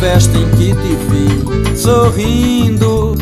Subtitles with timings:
[0.00, 3.14] Festa em que te vi sorrindo,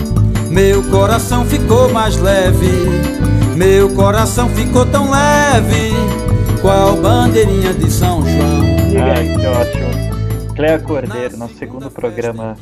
[0.49, 2.71] meu coração ficou mais leve.
[3.57, 5.91] Meu coração ficou tão leve,
[6.63, 8.63] qual bandeirinha de São João.
[9.13, 10.55] Ai, que ótimo.
[10.55, 12.57] Cléa Cordeiro, nosso segundo programa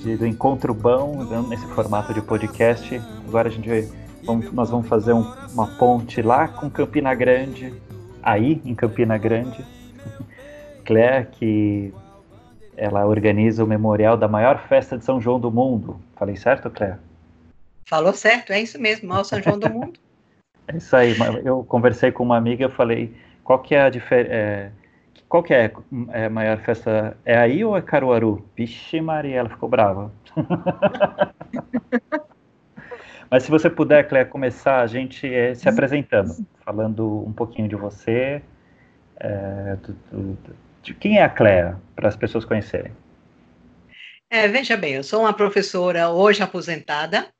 [0.00, 2.98] de, do Encontro Bom, nesse formato de podcast.
[3.28, 3.86] Agora a gente vai,
[4.24, 7.74] vamos, nós vamos fazer um, uma ponte lá com Campina Grande,
[8.22, 9.62] aí em Campina Grande.
[10.86, 11.92] Cléa, que
[12.78, 16.00] ela organiza o memorial da maior festa de São João do mundo.
[16.16, 17.00] Falei certo, Cléa?
[17.84, 19.98] Falou certo, é isso mesmo, maior São João do mundo.
[20.68, 21.16] É isso aí.
[21.44, 24.32] Eu conversei com uma amiga, eu falei, qual que é a diferença?
[24.32, 24.70] É,
[25.28, 25.72] qual que é,
[26.12, 27.16] é a maior festa?
[27.24, 28.46] É aí ou é Caruaru?
[28.56, 30.12] Vixe Maria, ela ficou brava.
[33.30, 37.76] Mas se você puder, Cléia, começar a gente é, se apresentando, falando um pouquinho de
[37.76, 38.40] você,
[39.16, 40.38] é, do, do,
[40.88, 42.92] de quem é a Cléia, para as pessoas conhecerem.
[44.30, 47.32] É, veja bem, eu sou uma professora hoje aposentada,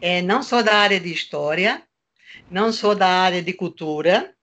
[0.00, 1.82] é, não sou da área de história,
[2.50, 4.34] não sou da área de cultura,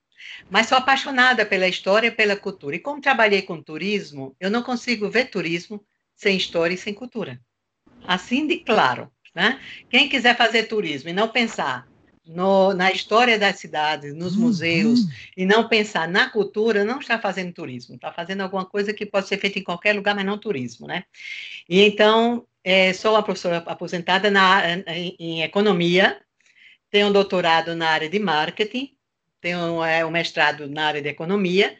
[0.48, 2.76] mas sou apaixonada pela história e pela cultura.
[2.76, 5.84] E como trabalhei com turismo, eu não consigo ver turismo
[6.16, 7.40] sem história e sem cultura.
[8.06, 9.10] Assim de claro.
[9.32, 9.60] Né?
[9.88, 11.86] Quem quiser fazer turismo e não pensar
[12.34, 14.42] no, na história das cidades, nos uhum.
[14.42, 15.00] museus,
[15.36, 19.28] e não pensar na cultura, não está fazendo turismo, está fazendo alguma coisa que pode
[19.28, 21.04] ser feita em qualquer lugar, mas não turismo, né?
[21.68, 26.20] E então, é, sou uma professora aposentada na, em, em economia,
[26.90, 28.94] tenho um doutorado na área de marketing,
[29.40, 31.76] tenho é, um mestrado na área de economia,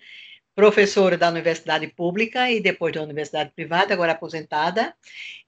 [0.55, 4.95] professora da universidade pública e depois da universidade privada, agora aposentada.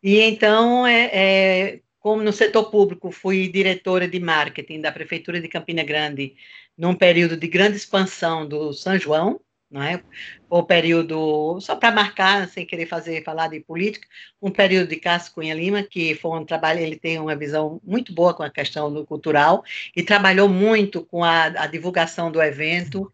[0.03, 5.48] E então, é, é, como no setor público fui diretora de marketing da prefeitura de
[5.48, 6.35] Campina Grande,
[6.77, 9.40] num período de grande expansão do São João,
[9.70, 10.02] não é?
[10.51, 14.07] O período, só para marcar, sem querer fazer falar de política,
[14.40, 18.13] um período de Cássio Cunha Lima, que foi um trabalho, ele tem uma visão muito
[18.13, 19.64] boa com a questão do cultural,
[19.96, 23.11] e trabalhou muito com a, a divulgação do evento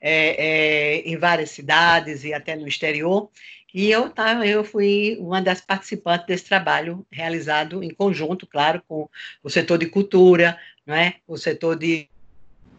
[0.00, 3.30] é, é, em várias cidades e até no exterior,
[3.74, 9.08] e eu, tá, eu fui uma das participantes desse trabalho realizado em conjunto, claro, com
[9.42, 11.16] o setor de cultura, não é?
[11.26, 12.08] o setor de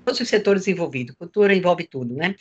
[0.04, 1.16] todos os setores envolvidos.
[1.16, 2.36] Cultura envolve tudo, né?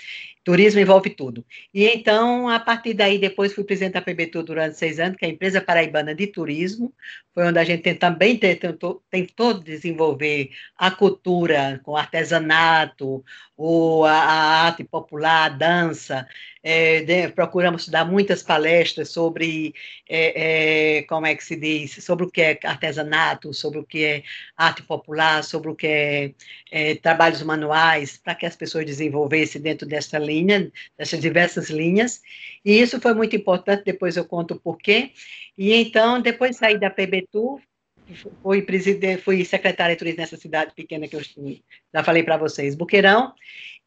[0.45, 1.45] Turismo envolve tudo.
[1.73, 5.29] E então, a partir daí, depois fui presidente da PBTU durante seis anos, que é
[5.29, 6.93] a empresa paraibana de turismo,
[7.33, 13.25] foi onde a gente também tentou, tentou desenvolver a cultura com artesanato,
[13.57, 16.27] ou a, a arte popular, a dança.
[16.63, 19.75] É, de, procuramos dar muitas palestras sobre,
[20.09, 24.05] é, é, como é que se diz, sobre o que é artesanato, sobre o que
[24.05, 24.23] é
[24.57, 26.35] arte popular, sobre o que é,
[26.71, 32.21] é trabalhos manuais, para que as pessoas desenvolvessem dentro dessa linha, dessas diversas linhas.
[32.65, 35.13] E isso foi muito importante, depois eu conto o porquê.
[35.59, 37.61] E então, depois saí da PBTU,
[38.43, 41.23] fui presidente, fui secretária de turismo nessa cidade pequena que eu
[41.93, 43.33] já falei para vocês, Buqueirão,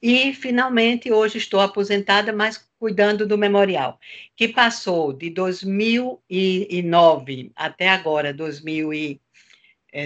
[0.01, 3.99] e finalmente hoje estou aposentada, mas cuidando do memorial,
[4.35, 9.21] que passou de 2009 até agora, 2000 e,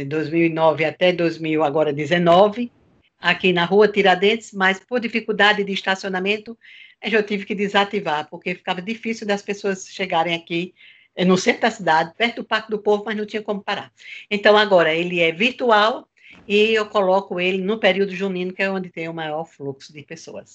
[0.08, 2.72] 2009 eh, até 2000 agora 19,
[3.20, 6.58] aqui na rua Tiradentes, mas por dificuldade de estacionamento,
[7.02, 10.74] eu tive que desativar, porque ficava difícil das pessoas chegarem aqui
[11.16, 13.92] é no centro da cidade, perto do Parque do Povo, mas não tinha como parar.
[14.32, 16.08] Então, agora, ele é virtual
[16.48, 20.04] e eu coloco ele no período junino, que é onde tem o maior fluxo de
[20.04, 20.54] pessoas.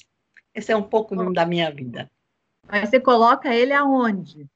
[0.54, 2.10] Esse é um pouco da minha vida.
[2.66, 4.46] Mas você coloca ele aonde?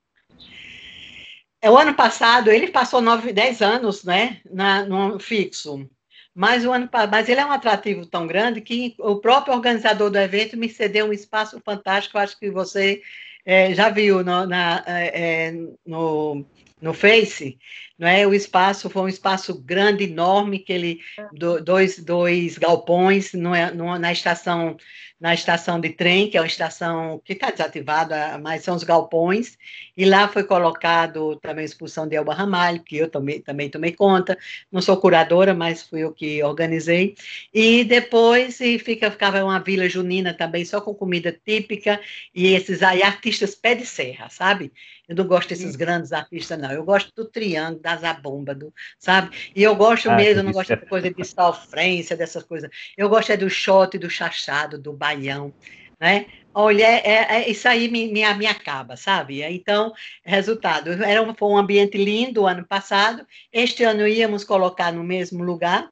[1.60, 5.88] É, o ano passado, ele passou nove, dez anos né, na, no fixo.
[6.34, 10.18] Mas, o ano, mas ele é um atrativo tão grande que o próprio organizador do
[10.18, 12.16] evento me cedeu um espaço fantástico.
[12.16, 13.02] Acho que você
[13.44, 15.52] é, já viu no, na, é,
[15.84, 16.44] no,
[16.80, 17.58] no Face,
[17.98, 18.26] não é?
[18.26, 21.00] O espaço foi um espaço grande, enorme, que ele
[21.32, 24.76] do, dois, dois galpões no, no, na estação
[25.20, 29.58] na estação de trem, que é uma estação que está desativada, mas são os galpões,
[29.96, 33.92] e lá foi colocado também a expulsão de Elba Ramalho, que eu também, também tomei
[33.92, 34.38] conta,
[34.70, 37.16] não sou curadora, mas fui eu que organizei,
[37.52, 42.00] e depois e fica, ficava uma vila junina também, só com comida típica,
[42.32, 44.72] e esses aí artistas pé de serra, sabe?
[45.08, 46.70] Eu não gosto desses grandes artistas, não.
[46.70, 49.50] Eu gosto do triângulo, da zabumba, do, sabe?
[49.56, 52.68] E eu gosto ah, mesmo, eu não gosto de coisa de sofrência, dessas coisas.
[52.96, 55.52] Eu gosto é do shot, do chachado, do baião,
[55.98, 56.26] né?
[56.52, 59.42] Olha, é, é, é, isso aí me, me, me acaba, sabe?
[59.42, 59.92] Então,
[60.24, 65.04] resultado, era um, foi um ambiente lindo o ano passado, este ano íamos colocar no
[65.04, 65.88] mesmo lugar,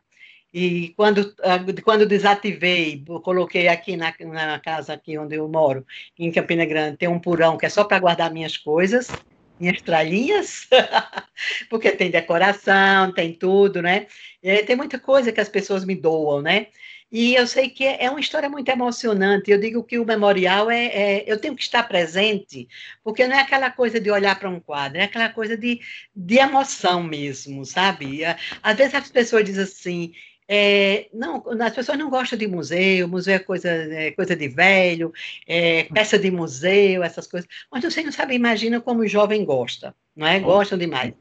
[0.59, 5.87] E quando, ah, quando desativei, coloquei aqui na, na casa aqui onde eu moro,
[6.19, 9.09] em Campina Grande, tem um porão que é só para guardar minhas coisas,
[9.61, 10.67] minhas tralhinhas,
[11.69, 14.07] porque tem decoração, tem tudo, né?
[14.43, 16.69] E tem muita coisa que as pessoas me doam, né?
[17.13, 19.51] E eu sei que é uma história muito emocionante.
[19.51, 22.67] Eu digo que o memorial é, é, eu tenho que estar presente,
[23.05, 25.83] porque não é aquela coisa de olhar para um quadro, é aquela coisa de,
[26.15, 28.23] de emoção mesmo, sabe?
[28.63, 30.13] Às vezes as pessoas dizem assim,
[30.49, 35.13] é, não, as pessoas não gostam de museu, museu é coisa, é coisa de velho,
[35.47, 37.49] é, peça de museu, essas coisas.
[37.71, 40.39] Mas você não sabe, imagina como o jovem gosta, não é?
[40.39, 41.15] Gostam demais.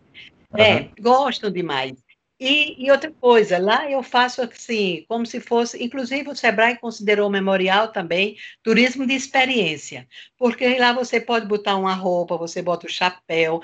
[0.54, 1.94] É, gostam demais.
[2.38, 7.30] E, e, outra coisa, lá eu faço assim, como se fosse, inclusive o Sebrae considerou
[7.30, 10.06] o memorial também turismo de experiência,
[10.38, 13.62] porque lá você pode botar uma roupa, você bota o chapéu,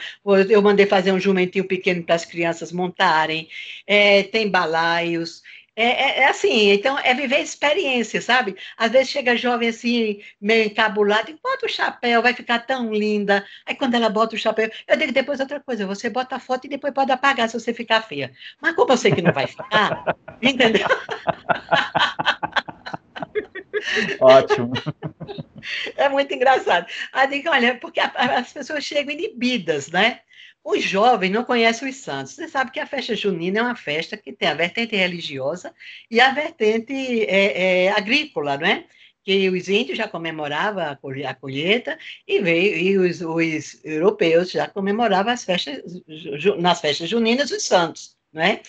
[0.50, 3.50] eu mandei fazer um jumentinho pequeno para as crianças montarem,
[3.85, 5.41] é, tem balaios,
[5.75, 8.57] é, é, é, assim, então é viver experiência, sabe?
[8.77, 13.45] Às vezes chega jovem assim, meio encabulado, e bota o chapéu, vai ficar tão linda.
[13.65, 16.65] Aí quando ela bota o chapéu, eu digo depois outra coisa, você bota a foto
[16.65, 18.33] e depois pode apagar se você ficar feia.
[18.62, 20.03] Mas como eu sei que não vai ficar,
[20.41, 20.88] entendeu?
[24.19, 24.74] Ótimo.
[25.95, 26.85] É muito engraçado.
[27.13, 30.19] Aí digo, olha, porque as pessoas chegam inibidas, né?
[30.63, 32.33] Os jovens não conhecem os santos.
[32.33, 35.73] Você sabe que a festa junina é uma festa que tem a vertente religiosa
[36.09, 36.93] e a vertente
[37.25, 38.85] é, é, agrícola, não é?
[39.23, 41.97] Que os índios já comemoravam a colheita
[42.27, 45.81] e, veio, e os, os europeus já comemoravam as festas,
[46.57, 48.15] nas festas juninas os santos.
[48.33, 48.61] Não é?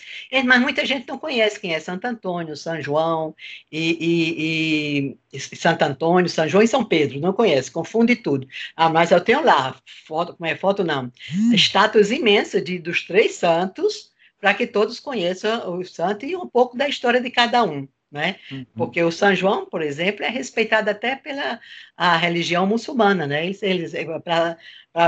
[0.43, 3.33] Mas muita gente não conhece quem é Santo Antônio, São João
[3.71, 8.45] e, e, e, Santo Antônio, São João e São Pedro, não conhece, confunde tudo.
[8.75, 9.75] Ah, mas eu tenho lá,
[10.05, 11.53] foto, como é foto não, hum.
[11.53, 16.75] estátuas imensas de, dos três santos, para que todos conheçam o santo e um pouco
[16.75, 17.87] da história de cada um.
[18.11, 18.35] Né?
[18.51, 18.65] Uhum.
[18.75, 21.59] Porque o São João, por exemplo, é respeitado até pela
[21.97, 23.43] a religião muçulmana, né?
[23.43, 23.93] Eles, eles,
[24.23, 24.55] pra,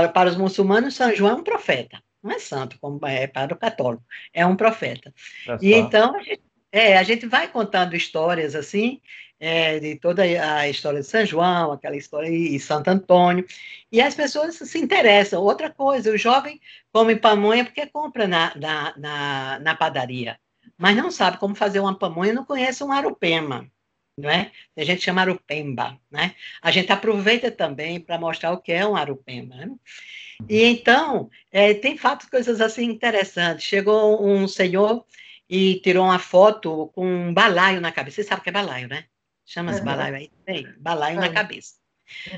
[0.08, 3.58] para os muçulmanos, São João é um profeta não é santo, como é para o
[3.58, 5.12] católico, é um profeta.
[5.48, 6.42] É e então, a gente,
[6.72, 9.00] é, a gente vai contando histórias assim,
[9.38, 13.46] é, de toda a história de São João, aquela história de Santo Antônio,
[13.92, 15.42] e as pessoas se interessam.
[15.42, 16.60] Outra coisa, o jovem
[16.92, 20.38] come pamonha porque compra na, na, na, na padaria,
[20.76, 23.70] mas não sabe como fazer uma pamonha, não conhece um arupema
[24.16, 24.50] não é?
[24.76, 26.34] A gente chama arupemba, né?
[26.62, 29.70] A gente aproveita também para mostrar o que é um arupemba, né?
[30.48, 33.64] E então, é, tem fatos, coisas assim interessantes.
[33.64, 35.04] Chegou um senhor
[35.48, 38.16] e tirou uma foto com um balaio na cabeça.
[38.16, 39.04] Você sabe o que é balaio, né?
[39.44, 39.84] Chama-se uhum.
[39.84, 40.30] balaio aí?
[40.44, 41.22] Tem, balaio uhum.
[41.22, 41.74] na cabeça.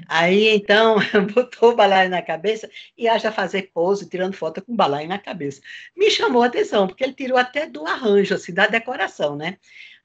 [0.08, 0.96] Aí, então,
[1.34, 5.18] botou o balaio na cabeça e haja fazer pose, tirando foto com o balaio na
[5.18, 5.60] cabeça.
[5.96, 9.58] Me chamou a atenção, porque ele tirou até do arranjo, assim, da decoração, né?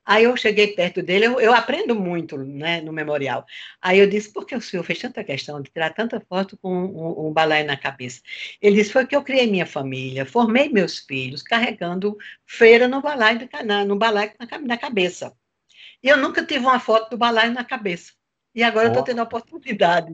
[0.05, 3.45] Aí eu cheguei perto dele, eu, eu, aprendo muito né, no memorial.
[3.81, 6.73] Aí eu disse, por que o senhor fez tanta questão de tirar tanta foto com
[6.73, 8.21] um, um balaio na cabeça?
[8.61, 13.47] Ele disse, foi que eu criei minha família, formei meus filhos, carregando feira no balaio,
[13.65, 15.33] na, no balaio na, na cabeça.
[16.03, 18.11] E eu nunca tive uma foto do balaio na cabeça.
[18.53, 18.87] E agora oh.
[18.87, 20.13] eu estou tendo a oportunidade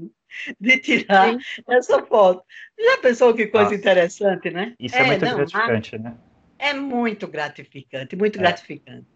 [0.59, 1.39] de tirar Sim.
[1.67, 2.43] essa foto.
[2.79, 3.75] Já pensou que coisa Nossa.
[3.75, 4.75] interessante, né?
[4.79, 6.17] Isso é, é muito não, gratificante, né?
[6.59, 8.41] É muito gratificante, muito é.
[8.41, 9.07] gratificante.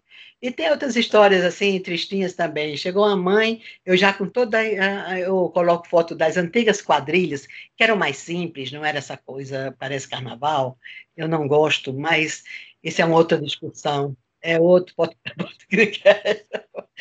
[0.42, 2.76] E tem outras histórias assim, tristinhas também.
[2.76, 4.62] Chegou a mãe, eu já com toda.
[5.18, 10.08] Eu coloco foto das antigas quadrilhas, que eram mais simples, não era essa coisa, parece
[10.08, 10.78] carnaval.
[11.16, 12.44] Eu não gosto, mas
[12.82, 16.46] isso é uma outra discussão é outro podcast.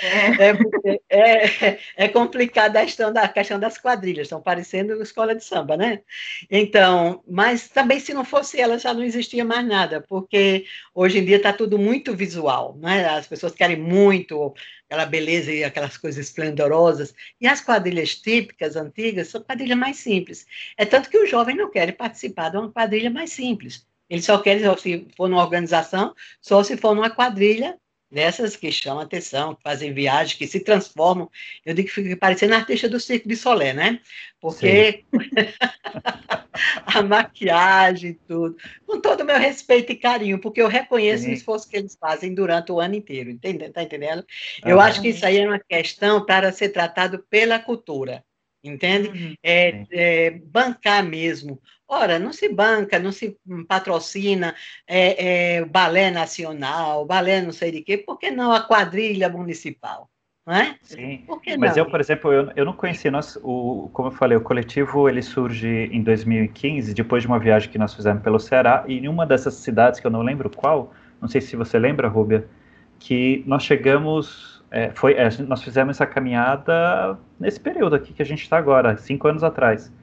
[0.02, 5.44] É, é, é complicada a questão, da, a questão das quadrilhas, estão parecendo escola de
[5.44, 6.02] samba, né?
[6.50, 11.26] Então, mas também se não fosse ela, já não existia mais nada, porque hoje em
[11.26, 13.08] dia está tudo muito visual, né?
[13.10, 14.54] As pessoas querem muito
[14.88, 20.46] aquela beleza e aquelas coisas esplendorosas, e as quadrilhas típicas, antigas, são quadrilhas mais simples.
[20.78, 24.38] É tanto que o jovem não quer participar de uma quadrilha mais simples ele só
[24.38, 27.76] quer, se for numa organização, só se for numa quadrilha
[28.12, 31.32] dessas que chamam atenção, que fazem viagens, que se transformam.
[31.66, 34.00] Eu digo que fica parecendo artista do Circo de Solé, né?
[34.40, 35.04] Porque
[36.86, 38.56] a maquiagem, tudo.
[38.86, 41.32] Com todo o meu respeito e carinho, porque eu reconheço Sim.
[41.32, 43.68] o esforço que eles fazem durante o ano inteiro, entende?
[43.72, 44.24] tá entendendo?
[44.64, 48.24] Eu acho que isso aí é uma questão para ser tratado pela cultura
[48.64, 49.10] entende?
[49.10, 49.36] Uhum.
[49.44, 51.60] É, é, bancar mesmo.
[51.94, 54.56] Ora, não se banca, não se patrocina
[54.88, 60.10] é, é, balé nacional, balé não sei de quê, por que não a quadrilha municipal?
[60.46, 60.76] Não é?
[60.82, 61.24] Sim,
[61.58, 65.08] mas eu, por exemplo, eu, eu não conheci, nós, o, como eu falei, o coletivo
[65.08, 69.08] ele surge em 2015, depois de uma viagem que nós fizemos pelo Ceará, e em
[69.08, 72.46] uma dessas cidades, que eu não lembro qual, não sei se você lembra, Rúbia,
[73.00, 78.26] que nós chegamos, é, foi, é, nós fizemos essa caminhada nesse período aqui que a
[78.26, 79.94] gente está agora, cinco anos atrás.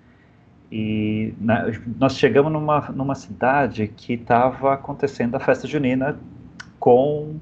[0.70, 6.18] E né, nós chegamos numa, numa cidade que estava acontecendo a festa junina
[6.78, 7.36] com,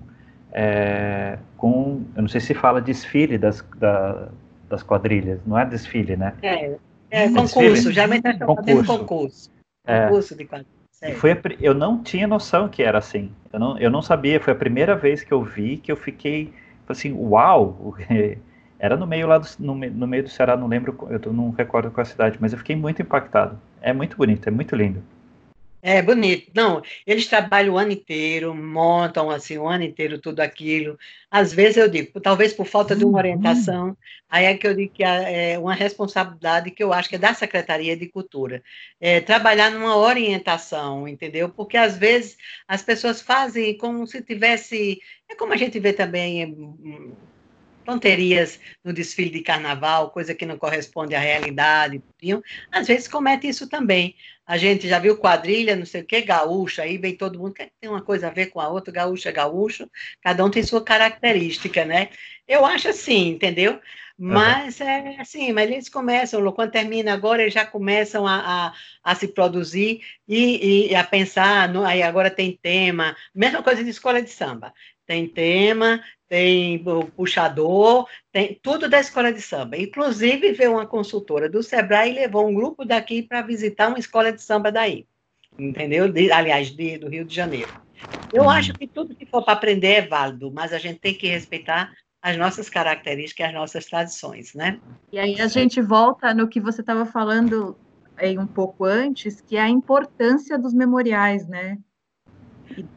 [0.50, 4.28] é, com, eu não sei se fala desfile das, da,
[4.68, 6.34] das quadrilhas, não é desfile, né?
[6.42, 6.76] É,
[7.10, 9.50] é concurso, já está fazendo concurso.
[9.86, 10.06] É.
[10.06, 10.78] Concurso de quadrilhas.
[11.18, 13.30] Foi a, eu não tinha noção que era assim.
[13.52, 14.40] Eu não, eu não sabia.
[14.40, 16.52] Foi a primeira vez que eu vi que eu fiquei
[16.88, 17.94] assim, uau!
[18.78, 21.90] Era no meio lá do, no, no meio do Ceará, não lembro, eu não recordo
[21.90, 23.60] qual a cidade, mas eu fiquei muito impactado.
[23.80, 25.02] É muito bonito, é muito lindo.
[25.80, 26.50] É bonito.
[26.54, 30.98] Não, eles trabalham o ano inteiro, montam assim o ano inteiro tudo aquilo.
[31.30, 33.18] Às vezes eu digo, talvez por falta de uma uhum.
[33.18, 33.96] orientação,
[34.28, 37.32] aí é que eu digo que é uma responsabilidade que eu acho que é da
[37.32, 38.62] Secretaria de Cultura.
[39.00, 41.48] É, trabalhar numa orientação, entendeu?
[41.48, 45.00] Porque às vezes as pessoas fazem como se tivesse.
[45.28, 46.42] É como a gente vê também
[47.88, 52.02] tonterias no desfile de carnaval, coisa que não corresponde à realidade.
[52.70, 54.14] Às vezes comete isso também.
[54.46, 57.70] A gente já viu quadrilha, não sei o que, gaúcha, aí vem todo mundo, que
[57.80, 59.90] tem uma coisa a ver com a outra, gaúcha, gaúcho,
[60.20, 62.10] cada um tem sua característica, né?
[62.46, 63.80] Eu acho assim, entendeu?
[64.18, 64.86] Mas uhum.
[64.86, 69.28] é assim, mas eles começam, quando termina agora, eles já começam a, a, a se
[69.28, 74.28] produzir e, e, a pensar, no, aí agora tem tema, mesma coisa de escola de
[74.28, 74.74] samba.
[75.08, 79.78] Tem tema, tem o puxador, tem tudo da escola de samba.
[79.78, 84.30] Inclusive, veio uma consultora do Sebrae e levou um grupo daqui para visitar uma escola
[84.30, 85.06] de samba daí.
[85.58, 86.12] Entendeu?
[86.12, 87.72] De, aliás, de, do Rio de Janeiro.
[88.30, 88.50] Eu hum.
[88.50, 91.90] acho que tudo que for para aprender é válido, mas a gente tem que respeitar
[92.20, 94.78] as nossas características, as nossas tradições, né?
[95.10, 97.78] E aí a gente volta no que você estava falando
[98.14, 101.78] aí um pouco antes, que é a importância dos memoriais, né?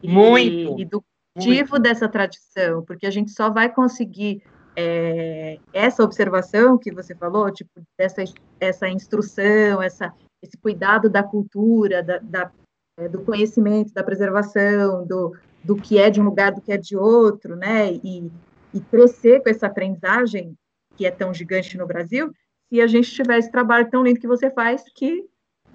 [0.04, 0.78] E, Muito.
[0.78, 1.02] E do
[1.36, 4.44] motivo dessa tradição, porque a gente só vai conseguir
[4.76, 8.24] é, essa observação que você falou, tipo, dessa
[8.60, 12.52] essa instrução, essa, esse cuidado da cultura, da, da
[12.98, 16.78] é, do conhecimento, da preservação, do, do que é de um lugar, do que é
[16.78, 18.32] de outro, né, e,
[18.74, 20.56] e crescer com essa aprendizagem
[20.96, 22.32] que é tão gigante no Brasil,
[22.70, 25.26] se a gente tiver esse trabalho tão lindo que você faz, que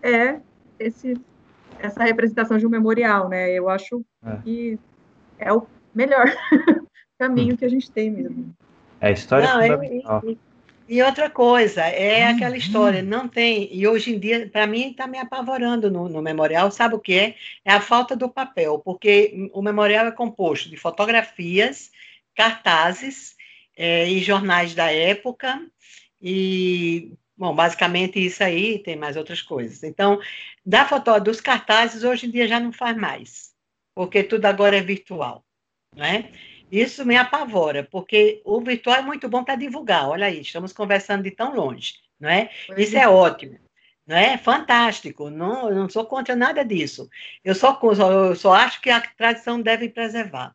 [0.02, 0.40] é
[0.78, 1.14] esse,
[1.78, 4.36] essa representação de um memorial, né, eu acho é.
[4.36, 4.78] que
[5.38, 6.26] é o melhor
[7.19, 7.57] caminho hum.
[7.57, 8.55] que a gente tem mesmo.
[9.00, 10.23] É a história não, fundamental.
[10.26, 10.38] E,
[10.88, 14.90] e, outra coisa, é hum, aquela história, não tem, e hoje em dia, para mim,
[14.90, 17.35] está me apavorando no, no, memorial, sabe o que é?
[17.64, 21.90] É a falta do papel, porque o memorial é composto de fotografias,
[22.35, 23.35] cartazes
[23.76, 25.61] é, e jornais da época,
[26.21, 29.83] e, bom, basicamente isso aí, tem mais outras coisas.
[29.83, 30.19] Então,
[30.64, 33.55] da foto, dos cartazes, hoje em dia já não faz mais
[33.97, 35.43] porque tudo agora é virtual,
[35.97, 36.31] né?
[36.71, 40.07] Isso me apavora, porque o virtual é muito bom para divulgar.
[40.07, 42.50] Olha aí, estamos conversando de tão longe, não é?
[42.76, 43.59] Isso é, é ótimo,
[44.07, 44.37] não é?
[44.37, 45.31] Fantástico.
[45.31, 47.09] Não, não sou contra nada disso.
[47.43, 50.55] Eu só, eu só acho que a tradição deve preservar.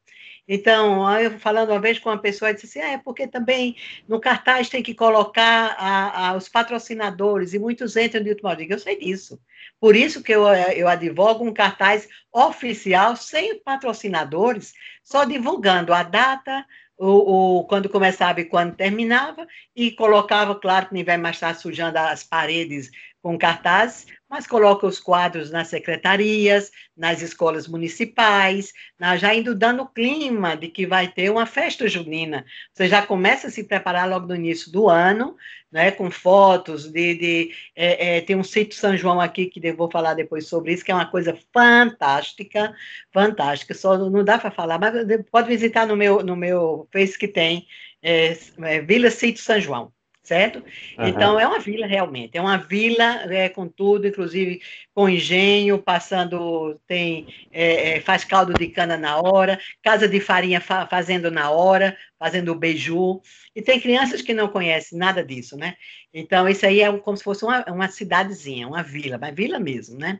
[0.54, 4.20] Então, eu falando uma vez com uma pessoa, disse assim, ah, é porque também no
[4.20, 8.62] cartaz tem que colocar a, a, os patrocinadores, e muitos entram de última hora.
[8.62, 9.40] Eu sei disso.
[9.80, 16.66] Por isso que eu, eu advogo um cartaz oficial, sem patrocinadores, só divulgando a data,
[16.98, 21.98] o, o, quando começava e quando terminava, e colocava, claro que vai mais estar sujando
[21.98, 22.92] as paredes
[23.22, 29.86] com cartazes, mas coloca os quadros nas secretarias, nas escolas municipais, na, já indo dando
[29.86, 32.46] clima de que vai ter uma festa junina.
[32.74, 35.36] Você já começa a se preparar logo no início do ano,
[35.70, 39.76] né, com fotos de, de é, é, tem um sítio São João aqui que eu
[39.76, 42.74] vou falar depois sobre isso, que é uma coisa fantástica,
[43.12, 43.74] fantástica.
[43.74, 44.94] Só não dá para falar, mas
[45.30, 47.68] pode visitar no meu no meu Face que tem
[48.02, 49.92] é, é Vila Sítio São João
[50.24, 50.64] certo?
[50.98, 51.08] Uhum.
[51.08, 54.62] Então, é uma vila realmente, é uma vila é, com tudo, inclusive
[54.94, 60.62] com engenho, passando, tem, é, é, faz caldo de cana na hora, casa de farinha
[60.62, 63.22] fa fazendo na hora, fazendo o beiju,
[63.56, 65.76] e tem crianças que não conhecem nada disso, né?
[66.14, 69.98] Então, isso aí é como se fosse uma, uma cidadezinha, uma vila, uma vila mesmo,
[69.98, 70.20] né?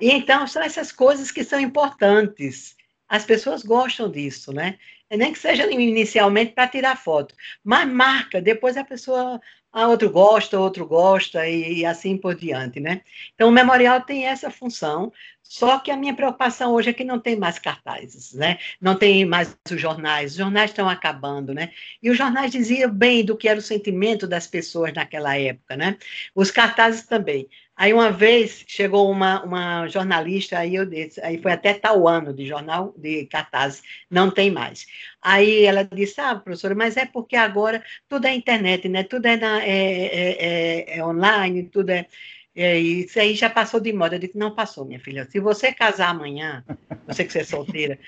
[0.00, 2.76] E então, são essas coisas que são importantes,
[3.08, 4.78] as pessoas gostam disso, né?
[5.10, 9.40] Nem que seja inicialmente para tirar foto, mas marca, depois a pessoa,
[9.72, 13.02] a outro gosta, outro gosta e, e, assim por diante, né?
[13.34, 17.20] Então o memorial tem essa função, só que a minha preocupação hoje é que não
[17.20, 18.58] tem mais cartazes, né?
[18.80, 21.70] Não tem mais os jornais, os jornais estão acabando, né?
[22.02, 25.98] E os jornais diziam bem do que era o sentimento das pessoas naquela época, né?
[26.34, 27.48] Os cartazes também.
[27.76, 32.32] Aí uma vez chegou uma, uma jornalista, aí eu disse, aí foi até tal ano
[32.32, 34.86] de jornal, de cartaz, não tem mais.
[35.20, 39.02] Aí ela disse, ah, professora, mas é porque agora tudo é internet, né?
[39.02, 42.06] Tudo é, na, é, é, é, é online, tudo é,
[42.54, 44.16] é, Isso aí já passou de moda.
[44.16, 45.28] Eu disse, não passou, minha filha.
[45.30, 46.64] Se você casar amanhã,
[47.06, 47.98] você que você é solteira,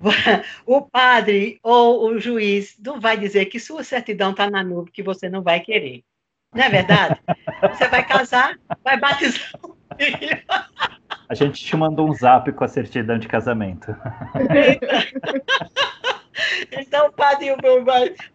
[0.66, 5.02] o padre ou o juiz não vai dizer que sua certidão está na nuvem, que
[5.02, 6.04] você não vai querer.
[6.54, 7.20] Não é verdade?
[7.62, 10.42] Você vai casar, vai batizar o filho.
[11.28, 13.94] A gente te mandou um zap com a certidão de casamento.
[16.72, 17.48] Então, padre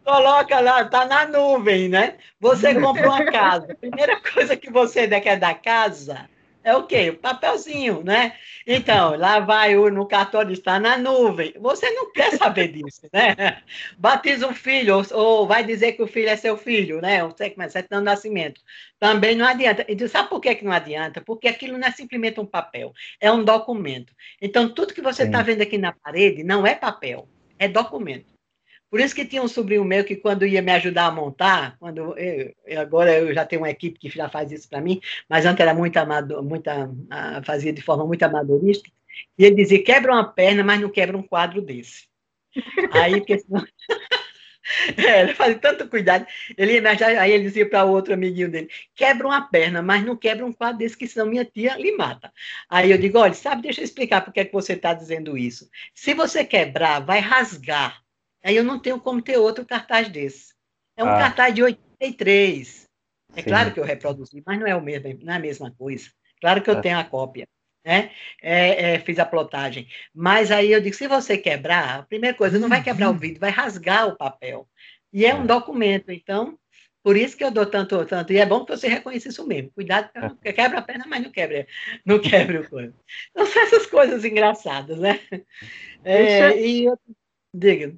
[0.03, 2.15] coloca lá, tá na nuvem, né?
[2.39, 3.72] Você compra uma casa.
[3.72, 6.29] A primeira coisa que você quer da casa
[6.63, 7.10] é o quê?
[7.10, 8.38] O papelzinho, né?
[8.65, 11.53] Então, lá vai o no cartório, está na nuvem.
[11.60, 13.62] Você não quer saber disso, né?
[13.98, 17.22] Batiza um filho, ou, ou, vai dizer que o filho é seu filho, né?
[17.22, 18.62] Não sei como é, certidão de nascimento.
[19.00, 19.86] Também não adianta.
[19.88, 21.22] E sabe por que, que não adianta?
[21.22, 24.13] Porque aquilo não é simplesmente um papel, é um documento.
[24.41, 27.27] Então, tudo que você está vendo aqui na parede não é papel,
[27.60, 28.32] é documento.
[28.93, 32.15] Por isso que tinha um sobrinho meu que, quando ia me ajudar a montar, quando
[32.15, 35.59] eu, agora eu já tenho uma equipe que já faz isso para mim, mas antes
[35.62, 36.91] era muito amador, muita,
[37.43, 38.88] fazia de forma muito amadorista,
[39.35, 42.07] e ele dizia: quebra uma perna, mas não quebra um quadro desse.
[42.93, 43.65] Aí, porque senão...
[44.95, 46.27] é, ele fazia tanto cuidado.
[46.55, 50.15] Ele ia aí ele dizia para o outro amiguinho dele: quebra uma perna, mas não
[50.15, 52.31] quebra um quadro desse, que senão minha tia lhe mata.
[52.69, 55.35] Aí eu digo: olha, sabe, deixa eu explicar por que, é que você está dizendo
[55.35, 55.67] isso.
[55.95, 58.02] Se você quebrar, vai rasgar
[58.43, 60.53] Aí eu não tenho como ter outro cartaz desse.
[60.97, 61.17] É um ah.
[61.17, 62.88] cartaz de 83.
[63.35, 63.47] É Sim.
[63.47, 66.09] claro que eu reproduzi, mas não é o mesmo, não é a mesma coisa.
[66.39, 66.81] Claro que eu é.
[66.81, 67.47] tenho a cópia,
[67.85, 68.12] né?
[68.41, 69.88] É, é, fiz a plotagem.
[70.13, 73.39] Mas aí eu digo, se você quebrar, a primeira coisa, não vai quebrar o vídeo,
[73.39, 74.67] vai rasgar o papel.
[75.12, 75.47] E é um é.
[75.47, 76.57] documento, então,
[77.01, 78.33] por isso que eu dou tanto, tanto.
[78.33, 79.71] E é bom que você reconheça isso mesmo.
[79.71, 80.53] Cuidado, porque é.
[80.53, 81.65] quebra a perna, mas não quebra,
[82.05, 82.93] não quebra o corpo.
[83.31, 85.19] Então, são essas coisas engraçadas, né?
[86.03, 87.00] É, e eu,
[87.53, 87.96] diga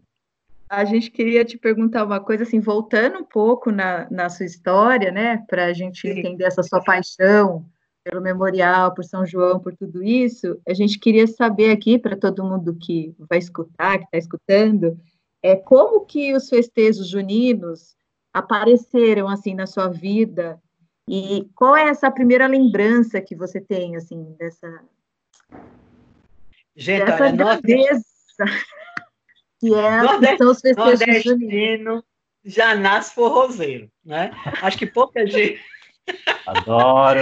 [0.70, 5.12] a gente queria te perguntar uma coisa, assim, voltando um pouco na, na sua história,
[5.12, 6.20] né, para a gente Sim.
[6.20, 7.66] entender essa sua paixão
[8.04, 12.44] pelo memorial, por São João, por tudo isso, a gente queria saber aqui, para todo
[12.44, 15.00] mundo que vai escutar, que está escutando,
[15.42, 17.96] é como que os festejos juninos
[18.34, 20.62] apareceram, assim, na sua vida,
[21.10, 24.82] e qual é essa primeira lembrança que você tem, assim, dessa...
[26.76, 28.04] Gente, dessa olha, grandeza
[29.60, 31.38] que é Nordeste, são os festejos
[32.46, 34.32] já nasce forrozeiro, né?
[34.62, 35.60] Acho que pouca gente
[36.46, 37.20] Adoro.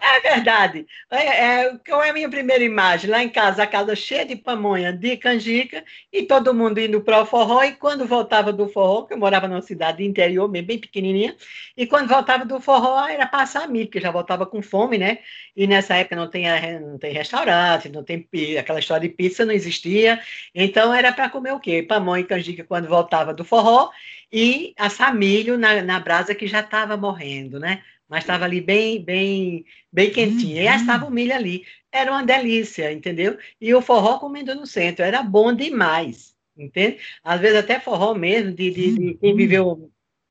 [0.00, 0.86] É verdade.
[1.10, 3.08] É, é, qual é a minha primeira imagem?
[3.08, 7.22] Lá em casa, a casa cheia de pamonha, de canjica, e todo mundo indo para
[7.22, 7.62] o forró.
[7.62, 11.34] E quando voltava do forró, que eu morava numa cidade interior, bem, bem pequenininha,
[11.76, 15.18] e quando voltava do forró, era passar milho, porque já voltava com fome, né?
[15.56, 16.44] E nessa época não tem,
[16.80, 20.20] não tem restaurante, não tem aquela história de pizza, não existia.
[20.54, 21.82] Então era para comer o quê?
[21.82, 23.90] Pamonha e canjica quando voltava do forró
[24.36, 27.84] e assar milho na, na brasa que já estava morrendo, né?
[28.08, 30.64] Mas estava ali bem, bem, bem quentinha.
[30.64, 30.72] Uhum.
[30.72, 31.64] E estava o milho ali.
[31.92, 33.38] Era uma delícia, entendeu?
[33.60, 35.04] E o forró comendo no centro.
[35.04, 36.98] Era bom demais, entende?
[37.22, 39.88] Às vezes até forró mesmo, de, de, de quem viveu...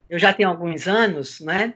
[0.09, 1.73] Eu já tenho alguns anos, né?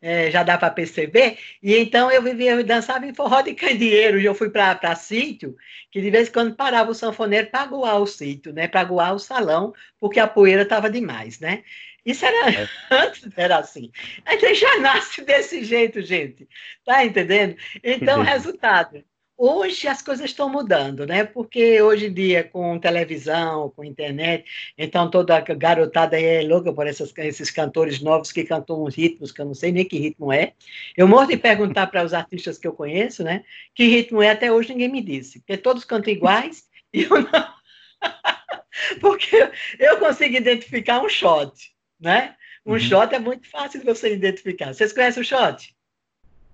[0.00, 1.38] É, já dá para perceber.
[1.62, 5.56] E então eu vivia, eu dançava em forró de candeeiro, e eu fui para sítio,
[5.90, 8.68] que de vez em quando parava o sanfoneiro para aguar o sítio, né?
[8.68, 11.62] Para aguar o salão, porque a poeira estava demais, né?
[12.04, 12.68] Isso era é.
[12.90, 13.90] antes era assim.
[14.24, 16.48] A gente já nasce desse jeito, gente.
[16.84, 17.56] Tá entendendo?
[17.82, 19.04] Então, resultado.
[19.38, 21.22] Hoje as coisas estão mudando, né?
[21.22, 24.44] Porque hoje em dia, com televisão, com internet,
[24.78, 29.32] então toda a garotada é louca por essas, esses cantores novos que cantam uns ritmos
[29.32, 30.54] que eu não sei nem que ritmo é.
[30.96, 33.44] Eu morro de perguntar para os artistas que eu conheço, né?
[33.74, 35.40] Que ritmo é, até hoje ninguém me disse.
[35.40, 37.56] Porque todos cantam iguais e eu não.
[39.02, 41.52] porque eu consigo identificar um shot,
[42.00, 42.34] né?
[42.64, 42.80] Um uhum.
[42.80, 44.72] shot é muito fácil de você identificar.
[44.72, 45.76] Vocês conhecem o shot?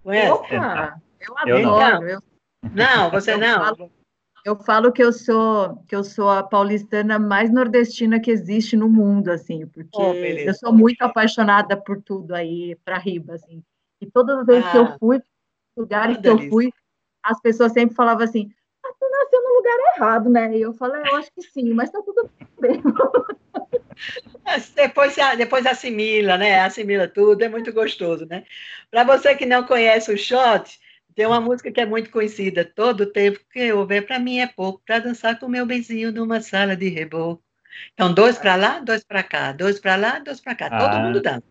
[0.02, 0.32] Conhece?
[0.32, 2.08] Opa, eu adoro.
[2.08, 2.31] Eu
[2.62, 3.48] não, você não.
[3.48, 3.92] Eu falo,
[4.44, 8.88] eu falo que eu sou que eu sou a paulistana mais nordestina que existe no
[8.88, 13.62] mundo, assim, porque oh, eu sou muito apaixonada por tudo aí para Riba, assim.
[14.00, 14.96] E todas as vezes ah, que eu ah.
[14.98, 15.22] fui,
[15.76, 16.72] lugares que eu fui,
[17.22, 18.52] as pessoas sempre falavam assim:
[18.84, 20.56] ah, tu nasceu no lugar errado, né?
[20.56, 22.28] E eu falei, eu acho que sim, mas tá tudo
[22.60, 22.82] bem.
[24.74, 26.60] Depois, depois assimila, né?
[26.60, 28.44] Assimila tudo, é muito gostoso, né?
[28.90, 30.80] Para você que não conhece o shot,
[31.14, 34.46] tem uma música que é muito conhecida, todo tempo que eu ver para mim é
[34.46, 37.42] pouco, para dançar com meu benzinho numa sala de reboco.
[37.94, 41.00] Então, dois para lá, dois para cá, dois para lá, dois para cá, todo ah.
[41.00, 41.42] mundo dança.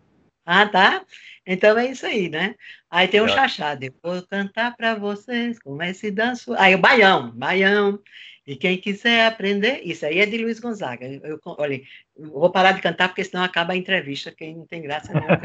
[0.46, 1.06] Ah, tá?
[1.46, 2.56] Então é isso aí, né?
[2.90, 3.84] Aí tem um chachado.
[3.84, 6.54] Eu vou cantar para vocês como é se dança.
[6.60, 8.00] Aí o baião, baião.
[8.46, 11.06] E quem quiser aprender, isso aí é de Luiz Gonzaga.
[11.06, 11.80] Eu, olha,
[12.18, 15.40] eu vou parar de cantar porque senão acaba a entrevista, quem não tem graça nenhuma.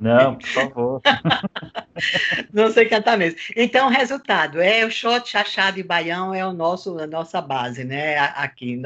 [0.00, 1.02] Não, não por favor.
[2.54, 3.40] não sei cantar mesmo.
[3.56, 8.16] Então, resultado é o shot, chachado e baião é o nosso, a nossa base, né?
[8.18, 8.80] Aqui.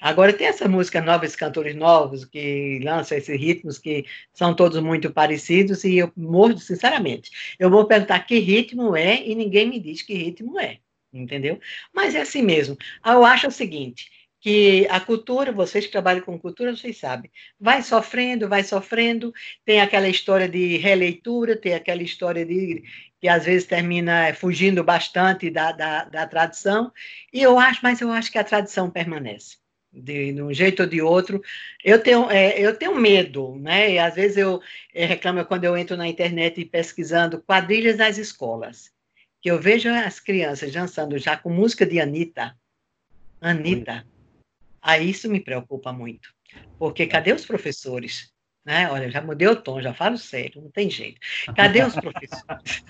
[0.00, 4.80] Agora tem essa música nova, esses cantores novos que lançam esses ritmos que são todos
[4.80, 7.56] muito parecidos e eu morro, sinceramente.
[7.58, 10.78] Eu vou perguntar que ritmo é e ninguém me diz que ritmo é
[11.14, 11.60] entendeu?
[11.92, 12.76] Mas é assim mesmo.
[13.04, 14.10] Eu acho o seguinte,
[14.44, 19.32] que a cultura, vocês que trabalham com cultura, vocês sabem, vai sofrendo, vai sofrendo,
[19.64, 22.82] tem aquela história de releitura, tem aquela história de
[23.18, 26.92] que às vezes termina fugindo bastante da, da, da tradição,
[27.32, 29.56] e eu acho, mas eu acho que a tradição permanece.
[29.90, 31.40] De, de um jeito ou de outro,
[31.82, 33.92] eu tenho, é, eu tenho medo, né?
[33.92, 34.60] E às vezes eu
[34.92, 38.93] é, reclamo quando eu entro na internet pesquisando quadrilhas nas escolas
[39.44, 42.56] que eu vejo as crianças dançando já com música de Anitta,
[43.42, 44.06] Anitta,
[44.80, 46.34] aí isso me preocupa muito.
[46.78, 48.32] Porque cadê os professores?
[48.64, 48.90] Né?
[48.90, 51.20] Olha, já mudei o tom, já falo sério, não tem jeito.
[51.54, 52.84] Cadê os professores?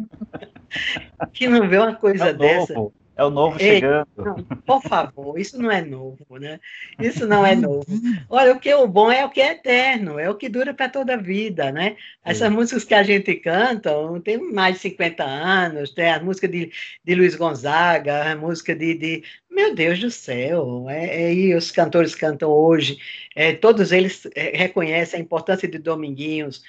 [1.32, 2.74] que não vê uma coisa é dessa.
[2.74, 2.92] Novo.
[3.14, 4.08] É o novo Ei, chegando.
[4.16, 4.34] Não,
[4.66, 6.58] por favor, isso não é novo, né?
[6.98, 7.84] Isso não é novo.
[8.28, 10.72] Olha, o que é o bom é o que é eterno, é o que dura
[10.72, 11.96] para toda a vida, né?
[12.24, 12.54] Essas Sim.
[12.54, 13.90] músicas que a gente canta
[14.24, 16.70] tem mais de 50 anos, tem a música de,
[17.04, 21.70] de Luiz Gonzaga, a música de, de meu Deus do céu, é, é, e os
[21.70, 22.98] cantores cantam hoje,
[23.36, 26.62] é, todos eles é, reconhecem a importância de Dominguinhos,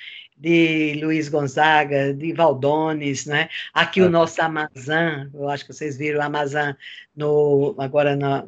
[0.44, 3.48] de Luiz Gonzaga, de Valdones, né?
[3.74, 4.04] Aqui é.
[4.04, 6.76] o nosso Amazã, eu acho que vocês viram o Amazã
[7.16, 8.44] no, agora na,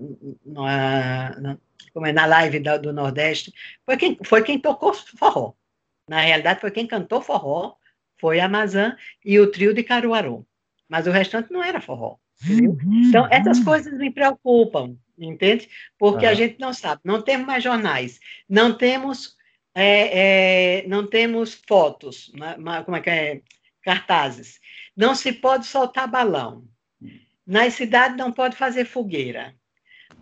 [0.45, 1.57] na, na,
[1.93, 3.53] como é, na live da, do Nordeste,
[3.85, 5.53] foi quem, foi quem tocou forró.
[6.09, 7.75] Na realidade, foi quem cantou forró,
[8.17, 10.45] foi Amazã e o trio de Caruaru.
[10.89, 12.17] Mas o restante não era forró.
[12.43, 12.77] Entendeu?
[13.07, 15.69] Então, essas coisas me preocupam, entende?
[15.97, 19.37] Porque a gente não sabe, não temos mais jornais, não temos
[19.75, 23.41] é, é, não temos fotos, né, como é que é?
[23.83, 24.59] Cartazes.
[24.95, 26.65] Não se pode soltar balão.
[27.45, 29.53] Nas cidades não pode fazer fogueira.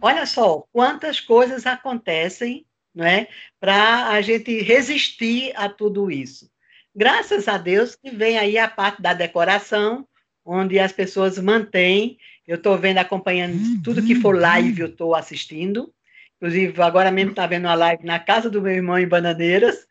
[0.02, 3.28] Olha só quantas coisas acontecem não é,
[3.60, 6.50] para a gente resistir a tudo isso.
[6.96, 10.08] Graças a Deus que vem aí a parte da decoração,
[10.46, 12.18] onde as pessoas mantêm.
[12.46, 15.92] Eu estou vendo, acompanhando tudo que for live, eu estou assistindo.
[16.44, 19.88] Inclusive, agora mesmo está vendo uma live na casa do meu irmão em Bananeiras.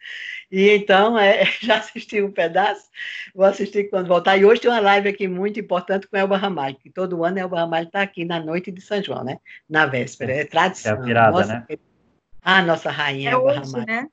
[0.51, 2.91] E então, é, já assisti um pedaço,
[3.35, 4.37] vou assistir quando voltar.
[4.37, 7.61] E hoje tem uma live aqui muito importante com Elba Ramalho, que todo ano Elba
[7.61, 9.39] Ramalho está aqui na noite de São João, né?
[9.67, 10.31] Na véspera.
[10.31, 10.93] É tradição.
[10.93, 11.67] É a virada, nossa, né?
[12.43, 13.87] Ah, nossa rainha é Elba hoje, Ramalho.
[13.87, 14.09] Né?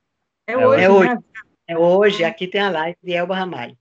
[0.46, 1.08] É, é hoje, é hoje.
[1.10, 1.18] Né?
[1.66, 3.76] É hoje, aqui tem a live de Elba Ramalho.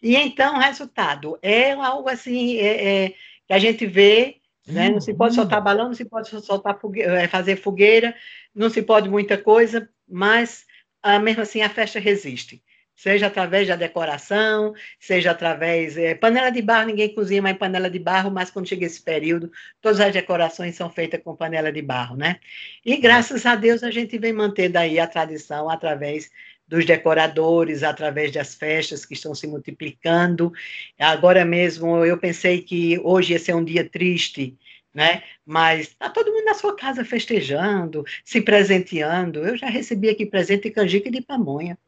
[0.00, 3.08] E então, resultado é algo assim é, é,
[3.48, 4.90] que a gente vê né?
[4.90, 5.42] Não se pode uhum.
[5.42, 8.14] soltar balão, não se pode soltar fogueira, é, fazer fogueira,
[8.54, 10.66] não se pode muita coisa, mas
[11.02, 12.62] ah, mesmo assim a festa resiste.
[12.96, 15.98] Seja através da decoração, seja através.
[15.98, 19.52] É, panela de barro, ninguém cozinha mais panela de barro, mas quando chega esse período,
[19.82, 22.40] todas as decorações são feitas com panela de barro, né?
[22.84, 26.30] E graças a Deus a gente vem mantendo aí a tradição através
[26.66, 30.52] dos decoradores, através das festas que estão se multiplicando.
[30.98, 34.56] Agora mesmo, eu pensei que hoje ia ser um dia triste,
[34.92, 35.22] né?
[35.44, 39.46] Mas está todo mundo na sua casa festejando, se presenteando.
[39.46, 41.78] Eu já recebi aqui presente de canjica e de pamonha.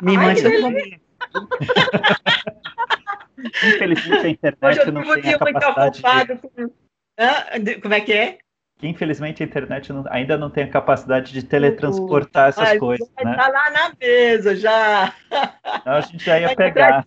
[0.00, 0.34] Minha irmã
[3.64, 6.40] Infelizmente a internet Hoje eu não tem a capacidade
[7.62, 7.80] de...
[7.80, 8.38] Como é que é?
[8.80, 13.06] Que infelizmente a internet não, ainda não tem a capacidade de teletransportar essas Ai, coisas.
[13.14, 13.36] Vai né?
[13.36, 15.14] Tá lá na mesa já.
[15.80, 17.06] Então, a gente já ia pegar.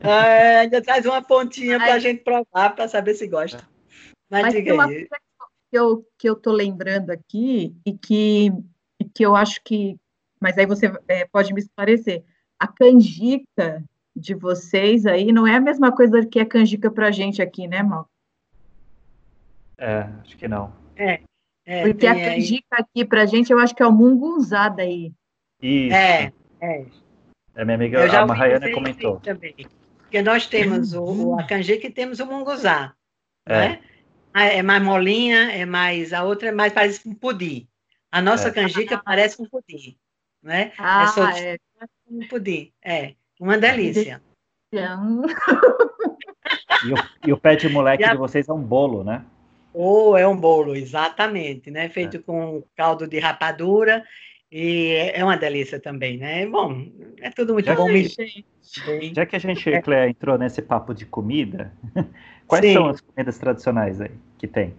[0.00, 3.62] Traz, é, ainda traz uma pontinha para a gente provar, para saber se gosta.
[4.28, 5.06] Mas, Mas diga uma aí.
[5.06, 5.24] coisa
[5.70, 8.50] que eu, que eu tô lembrando aqui e que,
[9.14, 9.96] que eu acho que.
[10.40, 12.24] Mas aí você é, pode me esclarecer.
[12.58, 13.84] A canjica
[14.16, 17.68] de vocês aí não é a mesma coisa que a canjica para a gente aqui,
[17.68, 18.08] né, Mal?
[19.78, 20.83] É, acho que não.
[20.96, 21.20] É.
[21.66, 25.12] é Porque a canjica aqui pra gente, eu acho que é o mungunzá daí.
[25.60, 25.94] Isso.
[25.94, 26.86] É, é.
[27.56, 29.20] É minha amiga, a Mahayane comentou.
[29.20, 29.54] Também.
[29.98, 32.94] Porque nós temos o, o, a canjica e temos o munguzá.
[33.46, 33.68] É.
[33.68, 33.80] Né?
[34.34, 36.12] É mais molinha, é mais.
[36.12, 37.68] A outra é mais parece um pudim.
[38.10, 38.52] A nossa é.
[38.52, 39.96] canjica parece um pudim.
[40.42, 40.72] Né?
[40.78, 41.06] Ah,
[41.38, 41.58] é, é.
[42.10, 42.72] um pudim.
[42.82, 43.14] É.
[43.40, 44.20] Uma delícia.
[44.72, 44.78] E
[46.92, 46.96] o,
[47.28, 48.12] e o pé de moleque a...
[48.12, 49.24] de vocês é um bolo, né?
[49.74, 51.88] Ou é um bolo, exatamente, né?
[51.88, 52.20] Feito é.
[52.20, 54.04] com caldo de rapadura
[54.50, 56.46] E é, é uma delícia também, né?
[56.46, 56.86] Bom,
[57.20, 57.86] é tudo muito já bom.
[57.88, 59.82] Que, já que a gente, é.
[59.82, 61.72] Cléa, entrou nesse papo de comida,
[62.46, 62.72] quais Sim.
[62.72, 64.74] são as comidas tradicionais aí que tem?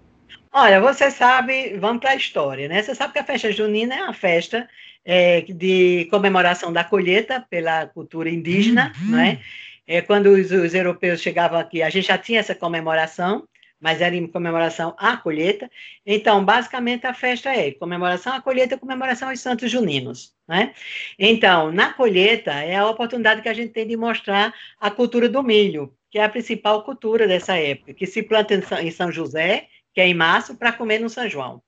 [0.52, 2.82] Olha, você sabe, vamos para a história, né?
[2.82, 4.66] Você sabe que a festa junina é uma festa
[5.04, 9.12] é, de comemoração da colheita pela cultura indígena, uhum.
[9.12, 9.40] não é?
[9.86, 13.46] é quando os, os, europeus chegavam aqui, a gente já tinha essa comemoração,
[13.80, 15.70] mas era em comemoração à colheita.
[16.06, 20.34] Então, basicamente, a festa é comemoração à colheita, comemoração aos santos juninos.
[20.48, 20.74] Né?
[21.20, 25.44] Então, na colheita é a oportunidade que a gente tem de mostrar a cultura do
[25.44, 30.02] milho, que é a principal cultura dessa época, que se planta em São José, que
[30.02, 31.62] é em março, para comer no São João.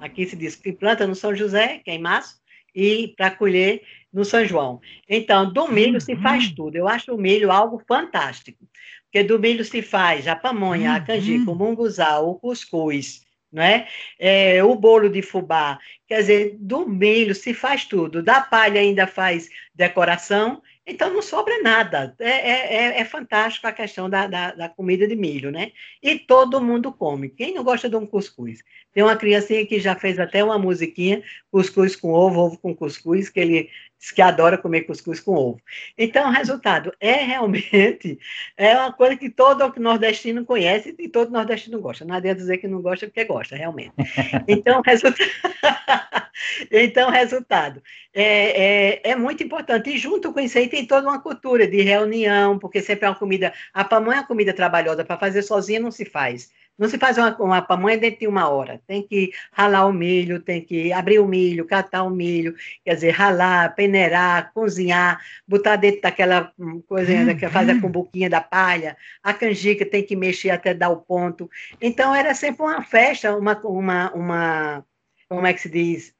[0.00, 2.40] Aqui se diz que planta no São José, que é em março,
[2.74, 4.80] e para colher no São João.
[5.08, 6.54] Então, do milho se faz uhum.
[6.54, 6.76] tudo.
[6.76, 8.66] Eu acho o milho algo fantástico,
[9.12, 11.58] porque do milho se faz a pamonha, a canjica, o uhum.
[11.58, 13.20] munguzá, o cuscuz,
[13.52, 13.86] né?
[14.18, 15.78] É, o bolo de fubá.
[16.06, 18.22] Quer dizer, do milho se faz tudo.
[18.22, 22.14] Da palha ainda faz decoração então não sobra nada.
[22.18, 25.70] É, é, é, é fantástico a questão da, da, da, comida de milho, né?
[26.02, 27.28] E todo mundo come.
[27.28, 28.62] Quem não gosta de um cuscuz?
[28.92, 33.28] Tem uma criancinha que já fez até uma musiquinha, cuscuz com ovo, ovo com cuscuz,
[33.28, 35.60] que ele diz que adora comer cuscuz com ovo.
[35.96, 38.18] Então, o resultado é realmente
[38.56, 42.04] é uma coisa que todo nordestino conhece e todo nordestino gosta.
[42.04, 43.92] Não adianta dizer que não gosta porque gosta, realmente.
[44.48, 45.30] Então, resultado,
[46.70, 49.90] então, resultado é, é, é, muito importante.
[49.90, 53.14] E junto com isso aí tem toda uma cultura de reunião, porque sempre é uma
[53.14, 53.52] comida.
[53.72, 56.50] A pamonha é uma comida trabalhosa, para fazer sozinha não se faz.
[56.78, 58.80] Não se faz uma, uma pamonha dentro de uma hora.
[58.86, 62.54] Tem que ralar o milho, tem que abrir o milho, catar o milho,
[62.84, 66.52] quer dizer, ralar, peneirar, cozinhar, botar dentro daquela
[66.88, 68.96] coisa que faz a cumbuquinha da palha.
[69.22, 71.48] A canjica tem que mexer até dar o ponto.
[71.80, 74.86] Então, era sempre uma festa, uma, uma, uma
[75.28, 76.14] como é que se diz?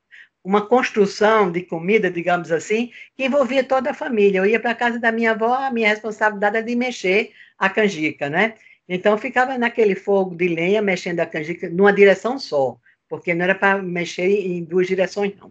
[0.45, 4.38] uma construção de comida, digamos assim, que envolvia toda a família.
[4.38, 7.69] Eu ia para a casa da minha avó, a minha responsabilidade era de mexer a
[7.71, 8.55] canjica, né?
[8.88, 12.77] Então, ficava naquele fogo de lenha, mexendo a canjica numa direção só,
[13.09, 15.51] porque não era para mexer em duas direções, não.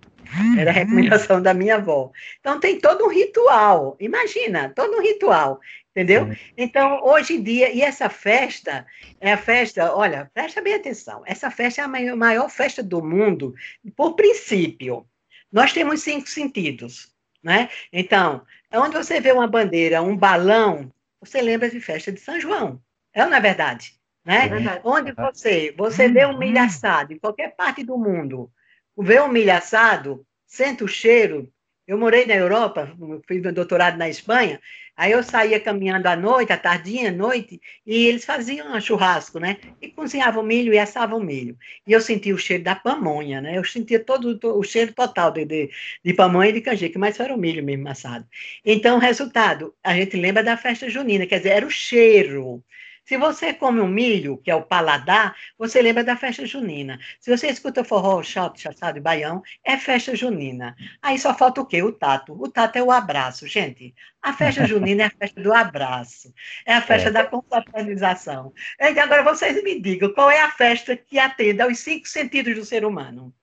[0.57, 2.11] Era a recomendação da minha avó.
[2.39, 5.59] Então, tem todo um ritual, imagina, todo um ritual,
[5.91, 6.29] entendeu?
[6.57, 8.85] Então, hoje em dia, e essa festa,
[9.19, 13.03] é a festa, olha, presta bem atenção, essa festa é a maior, maior festa do
[13.03, 13.53] mundo,
[13.95, 15.05] por princípio.
[15.51, 17.13] Nós temos cinco sentidos,
[17.43, 17.69] né?
[17.91, 18.41] Então,
[18.73, 22.81] onde você vê uma bandeira, um balão, você lembra de festa de São João.
[23.13, 23.93] É ou não é verdade?
[24.23, 24.45] Né?
[24.45, 24.81] É verdade.
[24.83, 28.51] Onde você, você vê um milho assado, em qualquer parte do mundo,
[28.97, 31.51] vê um milho assado, sente o cheiro.
[31.87, 32.95] Eu morei na Europa,
[33.27, 34.61] fiz meu doutorado na Espanha,
[34.95, 39.39] aí eu saía caminhando à noite, à tardinha, à noite, e eles faziam um churrasco,
[39.39, 39.57] né?
[39.81, 41.57] E cozinhavam milho e assavam milho.
[41.85, 43.57] E eu sentia o cheiro da pamonha, né?
[43.57, 45.69] Eu sentia todo o cheiro total de, de,
[46.05, 48.25] de pamonha e de canjica, mas era o milho mesmo assado.
[48.63, 52.63] Então, resultado, a gente lembra da festa junina, quer dizer, era o cheiro.
[53.03, 56.99] Se você come um milho, que é o paladar, você lembra da festa junina.
[57.19, 60.75] Se você escuta forró, chato, chachado e baião, é festa junina.
[61.01, 61.81] Aí só falta o quê?
[61.81, 62.33] O tato.
[62.33, 63.93] O tato é o abraço, gente.
[64.21, 66.33] A festa junina é a festa do abraço.
[66.65, 67.11] É a festa é.
[67.11, 68.53] da confraternização.
[68.79, 72.63] Então, agora vocês me digam, qual é a festa que atende aos cinco sentidos do
[72.63, 73.33] ser humano?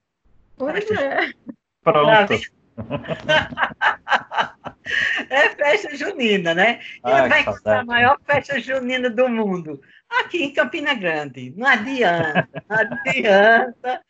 [0.57, 1.31] Pois é.
[1.83, 2.58] Pronto.
[5.29, 6.79] É festa junina, né?
[7.05, 9.79] E Ai, vai ser a maior festa junina do mundo.
[10.09, 11.53] Aqui em Campina Grande.
[11.55, 14.01] Não adianta, não adianta.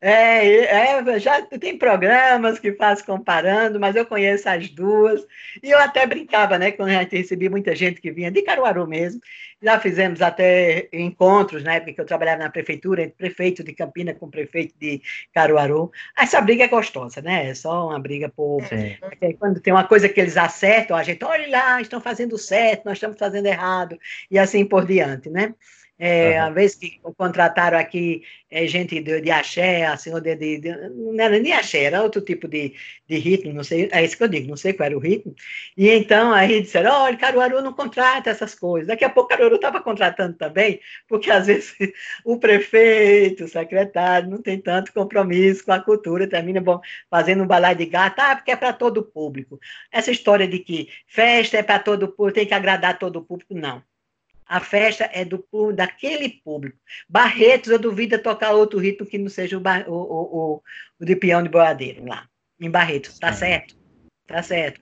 [0.00, 5.26] É, é, já tem programas que faz comparando, mas eu conheço as duas.
[5.60, 6.70] E eu até brincava, né?
[6.70, 9.20] Quando a gente recebia muita gente que vinha de Caruaru mesmo.
[9.60, 13.72] Já fizemos até encontros, na né, época que eu trabalhava na prefeitura, entre prefeito de
[13.72, 15.02] Campina com prefeito de
[15.34, 15.90] Caruaru.
[16.16, 17.50] Essa briga é gostosa, né?
[17.50, 18.62] É só uma briga por.
[19.38, 22.94] Quando tem uma coisa que eles acertam, a gente, olha lá, estão fazendo certo, nós
[22.94, 23.98] estamos fazendo errado,
[24.30, 25.54] e assim por diante, né?
[25.98, 26.46] É, uhum.
[26.46, 31.20] A vez que contrataram aqui é, gente de, de axé, assim, de, de, de, não
[31.20, 32.72] era nem axé, era outro tipo de,
[33.06, 35.34] de ritmo, não sei, é isso que eu digo, não sei qual era o ritmo.
[35.76, 38.86] E então aí disseram: olha, Caruaru não contrata essas coisas.
[38.88, 41.74] Daqui a pouco Caruaru estava contratando também, porque às vezes
[42.24, 46.80] o prefeito, o secretário, não tem tanto compromisso com a cultura, termina bom,
[47.10, 49.58] fazendo um balai de gato, ah, porque é para todo o público.
[49.90, 53.24] Essa história de que festa é para todo o público, tem que agradar todo o
[53.24, 53.82] público, não.
[54.48, 56.78] A festa é do daquele público.
[57.08, 60.62] Barretos, eu duvido tocar outro ritmo que não seja o, o, o,
[60.98, 62.26] o de peão de boadeiro lá,
[62.58, 63.18] em Barretos.
[63.18, 63.76] Tá certo?
[64.26, 64.80] Tá certo.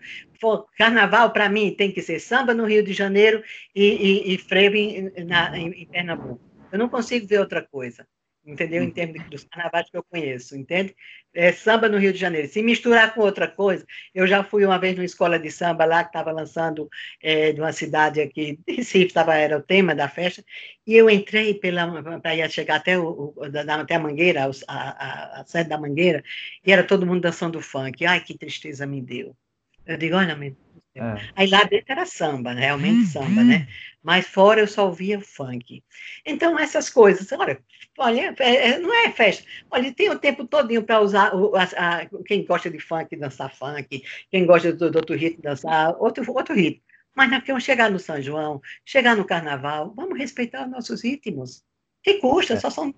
[0.76, 3.42] Carnaval, para mim, tem que ser samba no Rio de Janeiro
[3.74, 6.40] e, e, e frevo em, na, em, em Pernambuco.
[6.70, 8.07] Eu não consigo ver outra coisa.
[8.46, 8.82] Entendeu?
[8.82, 10.94] Em termos dos carnavais que eu conheço, entende?
[11.35, 12.48] É, samba no Rio de Janeiro.
[12.48, 16.02] Se misturar com outra coisa, eu já fui uma vez numa escola de samba lá
[16.04, 16.88] que estava lançando
[17.20, 20.44] é, de uma cidade aqui, Recife, tava, era o tema da festa,
[20.87, 23.35] e eu entrei para chegar até, o,
[23.80, 26.22] até a Mangueira, a, a, a sede da Mangueira,
[26.64, 28.06] e era todo mundo dançando funk.
[28.06, 29.37] Ai, que tristeza me deu.
[29.85, 30.56] Eu digo, olha, meu
[30.98, 31.30] é.
[31.35, 32.62] Aí lá dentro era samba, né?
[32.62, 33.06] realmente uhum.
[33.06, 33.68] samba, né?
[34.02, 35.82] Mas fora eu só ouvia funk.
[36.24, 37.59] Então, essas coisas, olha,
[37.98, 39.44] olha é, é, não é festa.
[39.70, 43.52] Olha, tem o tempo todinho para usar, o, a, a, quem gosta de funk, dançar
[43.54, 46.82] funk, quem gosta do, do outro ritmo, dançar outro, outro ritmo.
[47.16, 51.64] Mas nós queremos chegar no São João, chegar no Carnaval, vamos respeitar os nossos ritmos.
[52.02, 52.54] Que custa?
[52.54, 52.61] É.
[52.61, 52.94] Só são,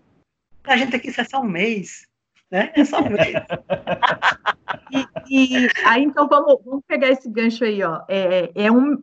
[0.63, 2.07] para a gente aqui, isso é só um mês
[2.51, 2.73] né?
[2.75, 3.35] É só um mês.
[5.29, 8.03] e, e, aí, então, vamos, vamos pegar esse gancho aí, ó.
[8.09, 9.03] É, é um,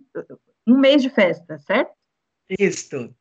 [0.68, 1.92] um mês de festa, certo?
[2.60, 3.14] Isso.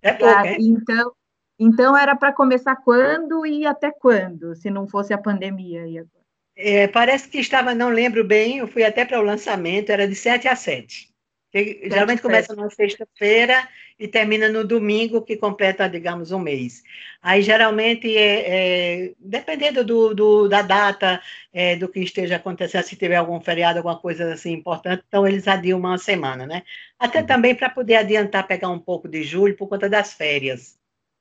[0.00, 1.12] É pouco, ah, Então,
[1.58, 6.22] então era para começar quando e até quando, se não fosse a pandemia aí agora?
[6.56, 10.14] É, parece que estava, não lembro bem, eu fui até para o lançamento, era de
[10.14, 11.11] 7 a 7.
[11.54, 16.82] Geralmente começa na sexta-feira e termina no domingo, que completa, digamos, um mês.
[17.22, 21.20] Aí, geralmente, é, é dependendo do, do, da data,
[21.52, 25.46] é, do que esteja acontecendo, se tiver algum feriado, alguma coisa assim importante, então eles
[25.46, 26.62] adiam uma semana, né?
[26.98, 27.26] Até uhum.
[27.26, 30.78] também para poder adiantar, pegar um pouco de julho por conta das férias,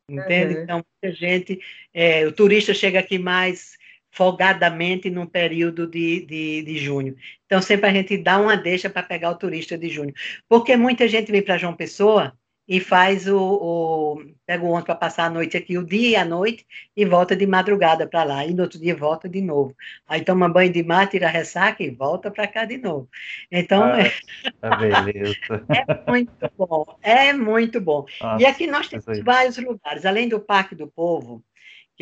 [0.09, 0.55] entende?
[0.55, 0.63] Uhum.
[0.63, 1.59] Então, muita gente,
[1.93, 3.80] é, o turista chega aqui mais
[4.11, 7.15] folgadamente num período de, de, de, junho.
[7.45, 10.13] Então, sempre a gente dá uma deixa para pegar o turista de junho.
[10.49, 12.33] Porque muita gente vem para João Pessoa
[12.67, 16.15] e faz o, o pega o ônibus para passar a noite aqui, o dia e
[16.15, 19.75] a noite, e volta de madrugada para lá, e no outro dia volta de novo.
[20.07, 23.09] Aí toma banho de mar, tira ressaca e volta para cá de novo.
[23.51, 23.99] Então, ah,
[24.61, 25.03] é...
[25.03, 25.35] beleza.
[25.69, 28.05] é muito bom, é muito bom.
[28.21, 31.43] Nossa, e aqui nós temos vários lugares, além do Parque do Povo,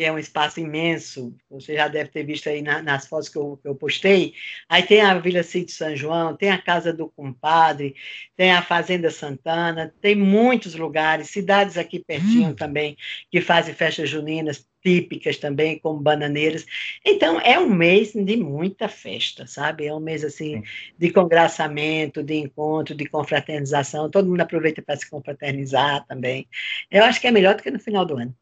[0.00, 3.36] que é um espaço imenso, você já deve ter visto aí na, nas fotos que
[3.36, 4.32] eu, que eu, postei.
[4.66, 7.94] Aí tem a Vila Sítio São João, tem a Casa do Compadre,
[8.34, 12.54] tem a Fazenda Santana, tem muitos lugares, cidades aqui pertinho hum.
[12.54, 12.96] também,
[13.30, 16.64] que fazem festas juninas típicas também, como bananeiras.
[17.04, 19.84] Então, é um mês de muita festa, sabe?
[19.84, 20.62] É um mês, assim,
[20.96, 24.10] de congraçamento, de encontro, de confraternização.
[24.10, 26.48] Todo mundo aproveita para se confraternizar também.
[26.90, 28.34] Eu acho que é melhor do que no final do ano.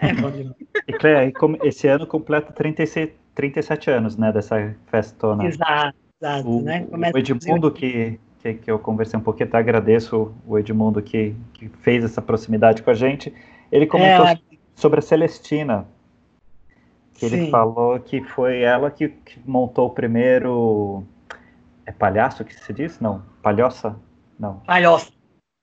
[0.00, 0.56] É bom demais.
[0.88, 5.44] E Cleia, esse ano completa 36, 37 anos, né, dessa festona.
[5.44, 6.48] Exato, exato.
[6.48, 6.84] O, né?
[6.90, 11.68] o Edmundo que, que, que, eu conversei um pouquinho, até agradeço o Edmundo que, que
[11.68, 13.32] fez essa proximidade com a gente.
[13.70, 14.40] Ele comentou é,
[14.74, 15.86] sobre a Celestina,
[17.14, 17.36] que Sim.
[17.36, 21.04] ele falou que foi ela que, que, montou o primeiro...
[21.86, 22.98] É palhaço que se diz?
[22.98, 23.96] Não, palhoça?
[24.38, 24.56] Não.
[24.66, 25.12] Palhoça.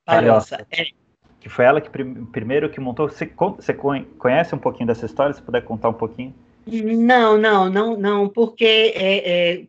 [0.06, 0.58] Palhoça.
[0.58, 0.68] palhoça.
[0.72, 0.86] É
[1.40, 3.08] que foi ela que prim primeiro que montou.
[3.10, 5.34] Você, você conhece um pouquinho dessa história?
[5.34, 6.34] Se puder contar um pouquinho?
[6.68, 9.66] Não, não, não, não, porque é, é,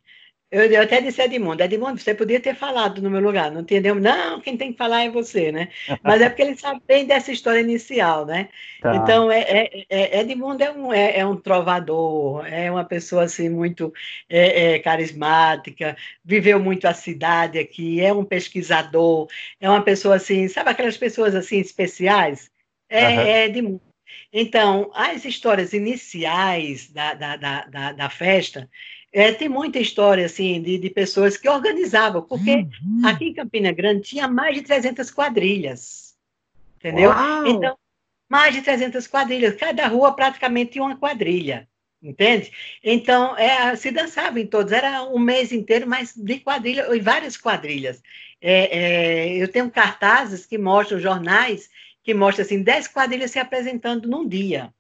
[0.50, 3.60] eu, eu até disse a Edmundo, Edmundo, você podia ter falado no meu lugar, não
[3.60, 3.94] entendeu?
[3.94, 5.68] Não, quem tem que falar é você, né?
[6.02, 8.48] Mas é porque ele sabe bem dessa história inicial, né?
[8.80, 8.96] Tá.
[8.96, 13.48] Então, é, é, é, Edmundo é um, é, é, um trovador, é uma pessoa, assim,
[13.48, 13.92] muito
[14.28, 19.28] é, é, carismática, viveu muito a cidade aqui, é um pesquisador,
[19.60, 22.50] é uma pessoa, assim, sabe aquelas pessoas, assim, especiais?
[22.88, 23.20] É, uhum.
[23.20, 23.90] é Edmundo.
[24.32, 28.68] Então, as histórias iniciais da, da, da, da festa
[29.12, 33.02] é, tem muita história assim de, de pessoas que organizavam, porque uhum.
[33.04, 36.14] aqui em Campina Grande tinha mais de 300 quadrilhas,
[36.76, 37.10] entendeu?
[37.10, 37.46] Uau.
[37.46, 37.76] Então,
[38.28, 41.68] mais de 300 quadrilhas, cada rua praticamente tinha uma quadrilha,
[42.00, 42.52] entende?
[42.84, 47.36] Então, é, se dançava em todos, era um mês inteiro, mas de quadrilha, e várias
[47.36, 48.00] quadrilhas.
[48.40, 51.68] É, é, eu tenho cartazes que mostram, jornais,
[52.04, 54.72] que mostram assim, 10 quadrilhas se apresentando num dia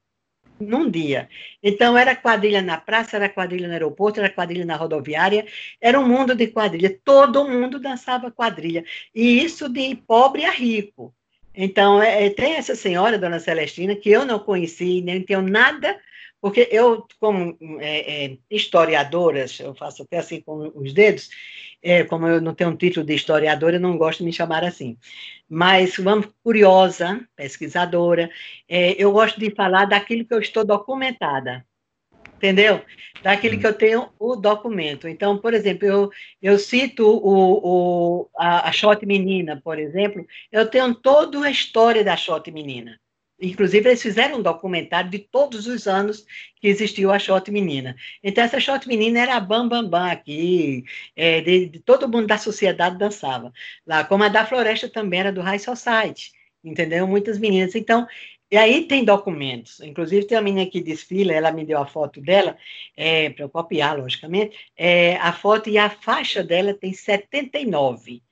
[0.60, 1.28] num dia.
[1.62, 5.46] Então, era quadrilha na praça, era quadrilha no aeroporto, era quadrilha na rodoviária,
[5.80, 6.98] era um mundo de quadrilha.
[7.04, 8.84] Todo mundo dançava quadrilha.
[9.14, 11.14] E isso de pobre a rico.
[11.54, 15.98] Então, é, é tem essa senhora, Dona Celestina, que eu não conheci, nem tenho nada
[16.40, 21.28] porque eu, como é, é, historiadora, eu faço até assim com os dedos,
[21.82, 24.64] é, como eu não tenho um título de historiadora, eu não gosto de me chamar
[24.64, 24.96] assim.
[25.48, 28.30] Mas, vamos, curiosa, pesquisadora,
[28.68, 31.64] é, eu gosto de falar daquilo que eu estou documentada,
[32.36, 32.82] entendeu?
[33.22, 35.08] Daquilo que eu tenho o documento.
[35.08, 36.10] Então, por exemplo, eu,
[36.40, 42.04] eu cito o, o, a, a Shot Menina, por exemplo, eu tenho toda a história
[42.04, 42.98] da Shot Menina.
[43.40, 46.26] Inclusive, eles fizeram um documentário de todos os anos
[46.60, 47.96] que existiu a Shot Menina.
[48.22, 50.84] Então, essa Shot Menina era a bam, bam, bam aqui,
[51.16, 53.52] é, de, de, todo mundo da sociedade dançava.
[53.86, 56.32] Lá, como a da Floresta também era do High Society,
[56.62, 57.06] entendeu?
[57.06, 57.74] Muitas meninas.
[57.74, 58.06] Então,
[58.50, 59.80] E aí tem documentos.
[59.80, 62.56] Inclusive, tem uma menina que desfila, ela me deu a foto dela,
[62.96, 64.56] é, para eu copiar, logicamente.
[64.76, 68.22] É, a foto e a faixa dela tem 79.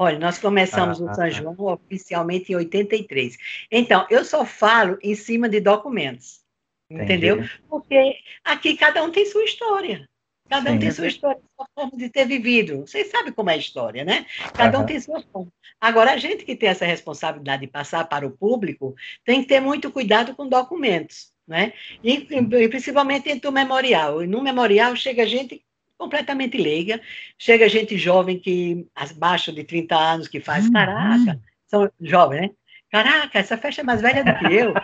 [0.00, 3.36] Olha, nós começamos ah, o São ah, João oficialmente em 83.
[3.68, 6.40] Então, eu só falo em cima de documentos.
[6.88, 7.38] Entendeu?
[7.38, 7.62] Entendi.
[7.68, 10.08] Porque aqui cada um tem sua história.
[10.48, 10.76] Cada Sim.
[10.76, 12.82] um tem sua história, sua forma de ter vivido.
[12.82, 14.24] Vocês sabem como é a história, né?
[14.54, 14.84] Cada uhum.
[14.84, 15.52] um tem sua forma.
[15.80, 18.94] Agora, a gente que tem essa responsabilidade de passar para o público
[19.24, 21.72] tem que ter muito cuidado com documentos, né?
[22.04, 24.22] E, e principalmente dentro do memorial.
[24.22, 25.60] E no memorial chega gente
[25.98, 27.00] completamente leiga,
[27.36, 30.72] chega gente jovem que, abaixo de 30 anos, que faz, uhum.
[30.72, 32.50] caraca, são jovens, né?
[32.90, 34.72] Caraca, essa festa é mais velha do que eu.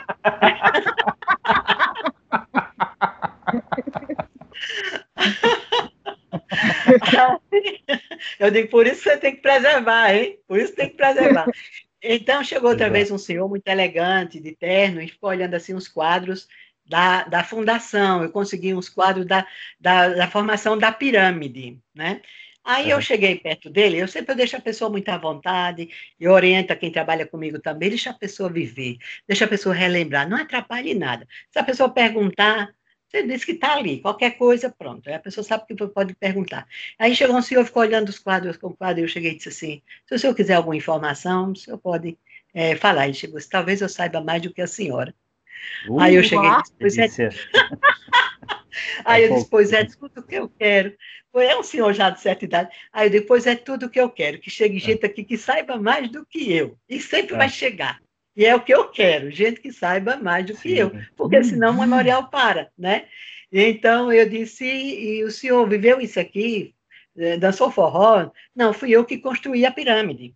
[8.38, 10.38] Eu digo, por isso você tem que preservar, hein?
[10.46, 11.46] Por isso tem que preservar.
[12.02, 15.88] Então chegou outra vez um senhor muito elegante, de terno, e ficou olhando assim os
[15.88, 16.46] quadros
[16.86, 18.22] da, da fundação.
[18.22, 19.46] Eu consegui uns quadros da,
[19.80, 22.20] da, da formação da pirâmide, né?
[22.64, 26.74] Aí eu cheguei perto dele, eu sempre deixo a pessoa muito à vontade, eu oriento
[26.76, 28.96] quem trabalha comigo também, deixa a pessoa viver,
[29.28, 31.28] deixa a pessoa relembrar, não atrapalhe nada.
[31.50, 32.74] Se a pessoa perguntar,
[33.06, 35.06] você disse que está ali, qualquer coisa, pronto.
[35.08, 36.66] Aí a pessoa sabe que pode perguntar.
[36.98, 39.36] Aí chegou um senhor, ficou olhando os quadros com o quadro, e eu cheguei e
[39.36, 42.18] disse assim: se o senhor quiser alguma informação, o senhor pode
[42.54, 43.04] é, falar.
[43.04, 45.14] Ele chegou, talvez eu saiba mais do que a senhora.
[46.00, 47.08] Aí eu cheguei e disse, pois é.
[49.04, 50.94] Aí eu disse, pois é, tudo o que eu quero.
[51.34, 52.70] É um senhor já de certa idade.
[52.92, 54.80] Aí eu disse, pois é tudo o que eu quero, que chegue é.
[54.80, 56.76] gente aqui que saiba mais do que eu.
[56.88, 57.38] E sempre é.
[57.38, 57.98] vai chegar.
[58.36, 60.62] E é o que eu quero, gente que saiba mais do Sim.
[60.62, 63.06] que eu, porque senão o memorial para, né?
[63.52, 66.74] Então eu disse, e o senhor viveu isso aqui,
[67.16, 68.28] eh, dançou forró?
[68.54, 70.34] Não, fui eu que construí a pirâmide.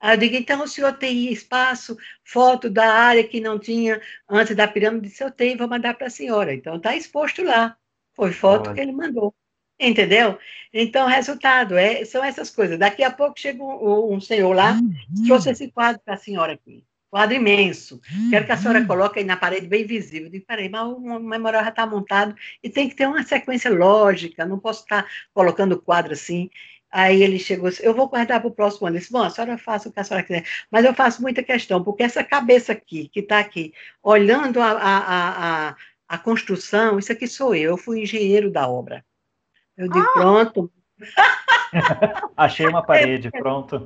[0.00, 4.54] Aí eu digo, então o senhor tem espaço, foto da área que não tinha antes
[4.54, 5.08] da pirâmide?
[5.08, 6.54] Disse, eu tenho, vou mandar para a senhora.
[6.54, 7.76] Então está exposto lá.
[8.14, 8.74] Foi foto Olha.
[8.74, 9.34] que ele mandou.
[9.78, 10.38] Entendeu?
[10.72, 12.78] Então, resultado, é, são essas coisas.
[12.78, 15.24] Daqui a pouco chega um, um senhor lá, uhum.
[15.26, 16.84] trouxe esse quadro para a senhora aqui
[17.16, 17.98] quadro imenso.
[18.28, 18.86] Quero que a senhora uhum.
[18.86, 20.26] coloque aí na parede bem visível.
[20.26, 23.70] Eu digo, peraí, mas o memorial já está montado e tem que ter uma sequência
[23.70, 26.50] lógica, não posso estar colocando o quadro assim.
[26.98, 28.96] Aí ele chegou assim, eu vou guardar para o próximo ano.
[28.96, 31.42] Ele disse, bom, a senhora faça o que a senhora quiser, mas eu faço muita
[31.42, 35.76] questão, porque essa cabeça aqui, que está aqui, olhando a, a, a,
[36.08, 39.04] a, construção, isso aqui sou eu, eu fui engenheiro da obra.
[39.76, 40.12] Eu digo, ah.
[40.14, 40.72] pronto,
[42.36, 43.84] Achei uma parede, pronto.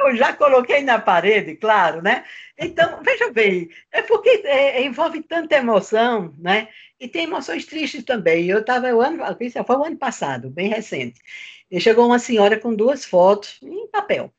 [0.00, 2.24] Eu já coloquei na parede, claro, né?
[2.58, 6.68] Então, veja bem, é porque é, envolve tanta emoção, né?
[7.00, 8.46] E tem emoções tristes também.
[8.46, 9.18] Eu estava, o ano,
[9.66, 11.20] foi o ano passado, bem recente.
[11.70, 14.32] E chegou uma senhora com duas fotos em papel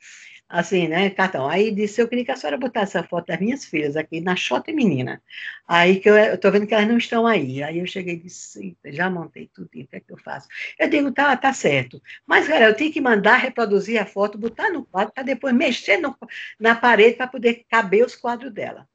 [0.48, 1.48] assim, né, cartão.
[1.50, 4.36] Aí disse, eu queria que a senhora botasse a foto das minhas filhas aqui na
[4.36, 5.22] Xota Menina.
[5.68, 7.64] Aí que eu, estou vendo que elas não estão aí.
[7.64, 10.48] Aí eu cheguei e disse, já montei tudo, o que é que eu faço?
[10.80, 12.02] Eu digo, tá, tá certo.
[12.26, 15.98] Mas, cara, eu tenho que mandar reproduzir a foto, botar no quadro, para depois mexer
[15.98, 16.16] no,
[16.60, 18.88] na parede para poder caber os quadros dela.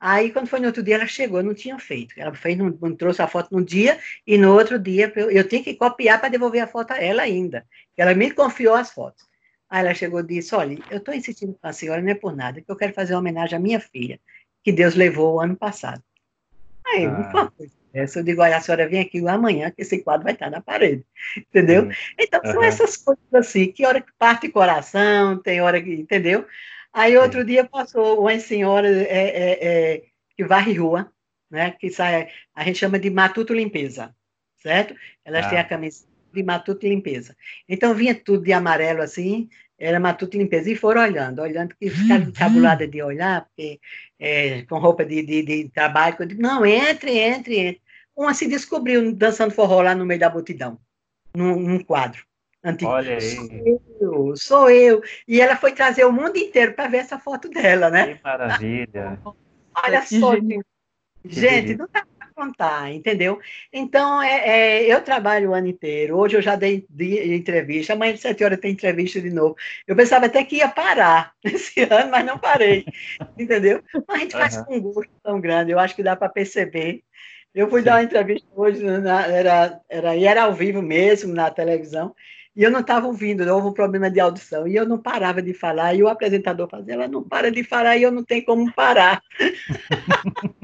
[0.00, 2.14] Aí, quando foi no outro dia, ela chegou, eu não tinha feito.
[2.18, 5.48] Ela fez, não, não trouxe a foto no dia, e no outro dia eu, eu
[5.48, 7.66] tinha que copiar para devolver a foto a ela ainda.
[7.96, 9.24] Ela me confiou as fotos.
[9.68, 12.34] Aí ela chegou e disse: Olha, eu estou insistindo com a senhora, não é por
[12.34, 14.20] nada, que eu quero fazer uma homenagem à minha filha,
[14.62, 16.02] que Deus levou o ano passado.
[16.86, 17.50] Aí, ah.
[17.92, 20.60] essa, eu digo: Olha, a senhora vem aqui amanhã, que esse quadro vai estar na
[20.60, 21.04] parede.
[21.36, 21.84] Entendeu?
[21.84, 21.90] Hum.
[22.18, 22.62] Então, são uhum.
[22.62, 25.92] essas coisas assim, que hora que parte coração, tem hora que.
[25.92, 26.46] Entendeu?
[26.92, 29.58] Aí, outro dia, passou uma senhora é, é,
[29.94, 30.02] é,
[30.36, 31.10] que varre rua,
[31.50, 31.72] né?
[31.72, 34.14] Que sai, a gente chama de matuto limpeza,
[34.56, 34.94] certo?
[35.24, 35.48] Elas ah.
[35.48, 37.36] têm a camisa de matuto limpeza.
[37.68, 40.70] Então vinha tudo de amarelo assim, era matuto limpeza.
[40.70, 42.28] E foram olhando, olhando, que ficaram uhum.
[42.30, 43.80] encabuladas de olhar, porque,
[44.18, 46.16] é, com roupa de, de, de, trabalho.
[46.18, 47.82] Eu digo, não, entre, entre, entre.
[48.16, 50.78] Uma se descobriu dançando forró lá no meio da multidão,
[51.34, 52.24] num, num quadro.
[52.62, 52.90] Antigo.
[52.90, 53.20] Olha aí.
[53.20, 53.50] Sou
[54.00, 55.02] eu, sou eu.
[55.28, 58.14] E ela foi trazer o mundo inteiro para ver essa foto dela, né?
[58.14, 59.18] Que maravilha.
[59.74, 60.64] Olha só, gente,
[61.24, 63.40] gente não está contar, entendeu?
[63.72, 66.16] Então, é, é, eu trabalho o ano inteiro.
[66.18, 69.56] Hoje eu já dei, dei entrevista, amanhã de sete horas tem entrevista de novo.
[69.86, 72.84] Eu pensava até que ia parar esse ano, mas não parei,
[73.38, 73.82] entendeu?
[74.08, 74.64] Mas a gente faz uhum.
[74.64, 77.02] com um gosto tão grande, eu acho que dá para perceber.
[77.54, 77.84] Eu fui Sim.
[77.86, 82.12] dar uma entrevista hoje, na, era, era, e era ao vivo mesmo, na televisão,
[82.56, 85.54] e eu não estava ouvindo, houve um problema de audição, e eu não parava de
[85.54, 88.72] falar, e o apresentador fazia, ela não para de falar, e eu não tenho como
[88.72, 89.22] parar.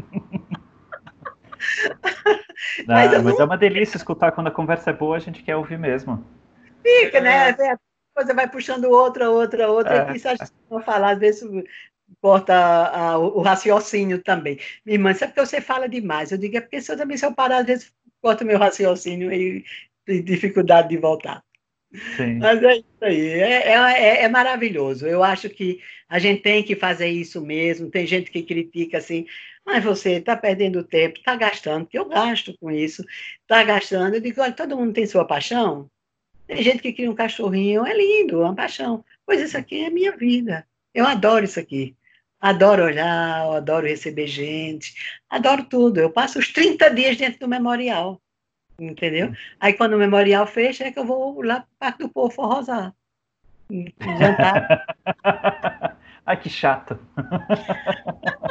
[2.87, 3.41] Não, mas, mas não...
[3.41, 6.25] é uma delícia escutar quando a conversa é boa, a gente quer ouvir mesmo.
[6.83, 7.51] Fica, né?
[7.51, 7.73] É.
[7.73, 7.79] A
[8.15, 10.17] coisa vai puxando outra, outra, outra, é.
[10.17, 11.49] e se a gente não falar, às vezes
[12.21, 14.59] corta a, a, o raciocínio também.
[14.85, 16.33] Minha irmã, sabe porque você fala demais?
[16.33, 19.33] Eu digo, é porque se eu também, se eu parar, às vezes corta meu raciocínio
[19.33, 19.65] e
[20.05, 21.43] tem dificuldade de voltar.
[22.17, 22.39] Sim.
[22.39, 25.07] Mas é isso aí, é, é, é, é, maravilhoso.
[25.07, 27.91] Eu acho que a gente tem que fazer isso mesmo.
[27.91, 29.27] Tem gente que critica assim,
[29.65, 33.05] mas você está perdendo tempo, está gastando, porque eu gasto com isso,
[33.43, 34.15] está gastando.
[34.15, 35.91] Eu digo, olha, todo mundo tem sua paixão.
[36.47, 39.05] Tem gente que cria um cachorrinho, é lindo, é uma paixão.
[39.25, 40.67] Pois isso aqui é minha vida.
[40.95, 41.97] Eu adoro isso aqui.
[42.41, 44.95] Adoro olhar, adoro receber gente,
[45.29, 46.01] adoro tudo.
[46.01, 48.21] Eu passo os 30 dias dentro do memorial
[48.81, 49.33] entendeu?
[49.59, 52.31] Aí quando o memorial fecha, é que eu vou lá para o Parque do Povo
[52.31, 52.95] forrosar.
[53.71, 54.87] Jantar.
[56.31, 56.97] Ai, que chato.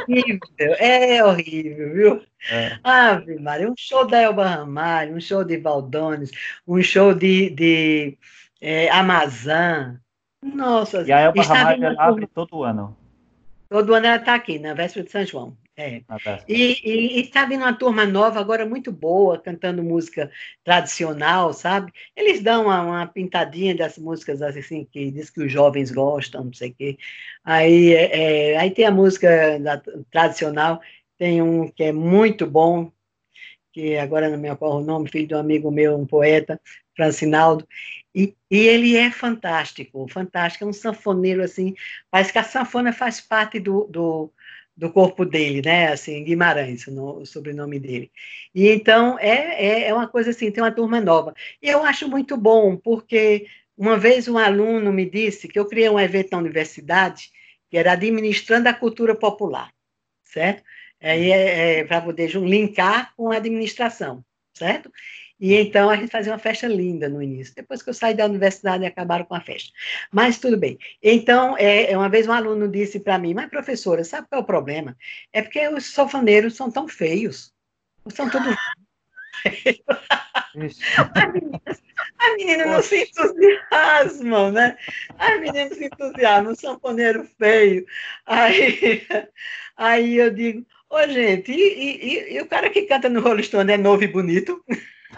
[0.06, 2.22] Horrível, é horrível, viu?
[2.50, 2.78] É.
[2.84, 6.30] Ave Maria, um show da Elba Ramalho, um show de Valdones,
[6.68, 8.18] um show de, de
[8.60, 9.98] é, Amazã.
[10.42, 12.94] Nossa, e a Elba Ramalho ela abre todo ano.
[13.66, 15.56] Todo ano ela está aqui, na véspera de São João.
[15.80, 16.00] É.
[16.00, 16.44] Tá.
[16.46, 20.30] E, e, está vindo uma turma nova agora muito boa, cantando música
[20.62, 21.90] tradicional, sabe?
[22.14, 26.52] Eles dão uma, uma pintadinha das músicas assim que diz que os jovens gostam, não
[26.52, 26.98] sei o quê.
[27.42, 30.82] Aí, é, é, aí tem a música da, tradicional,
[31.16, 32.92] tem um que é muito bom,
[33.72, 36.60] que agora não me ocorre o nome, filho de um amigo meu, um poeta,
[36.94, 37.66] Francinaldo,
[38.14, 41.74] e, e, ele é fantástico, fantástico, é um sanfoneiro assim,
[42.10, 44.32] parece que a sanfona faz parte do, do
[44.80, 45.92] do corpo dele, né?
[45.92, 48.10] Assim, Guimarães, o, sobrenome dele.
[48.54, 51.34] E então é, é, é uma coisa assim, tem uma turma nova.
[51.62, 55.90] E eu acho muito bom, porque uma vez um aluno me disse que eu criei
[55.90, 57.30] um evento na universidade
[57.70, 59.70] que era administrando a cultura popular,
[60.24, 60.62] certo?
[61.00, 64.24] Aí é, é para poder linkar com a administração,
[64.54, 64.90] certo?
[65.40, 67.54] E então a gente fazia uma festa linda no início.
[67.54, 69.72] Depois que eu saí da universidade, acabaram com a festa.
[70.12, 70.78] Mas tudo bem.
[71.02, 74.44] Então, é, é uma vez um aluno disse para mim, mas professora, sabe qual é
[74.44, 74.96] o problema?
[75.32, 77.52] É porque os sofaneiros são tão feios.
[78.08, 78.54] São todos.
[81.14, 81.82] As meninas,
[82.18, 84.76] as meninas não se entusiasmam, né?
[85.18, 87.86] As meninas se entusiasmam, sanfoneiro feio.
[88.26, 89.06] Aí,
[89.76, 93.72] aí eu digo, ô gente, e, e, e, o cara que canta no Rolling Stone
[93.72, 94.62] é novo e bonito?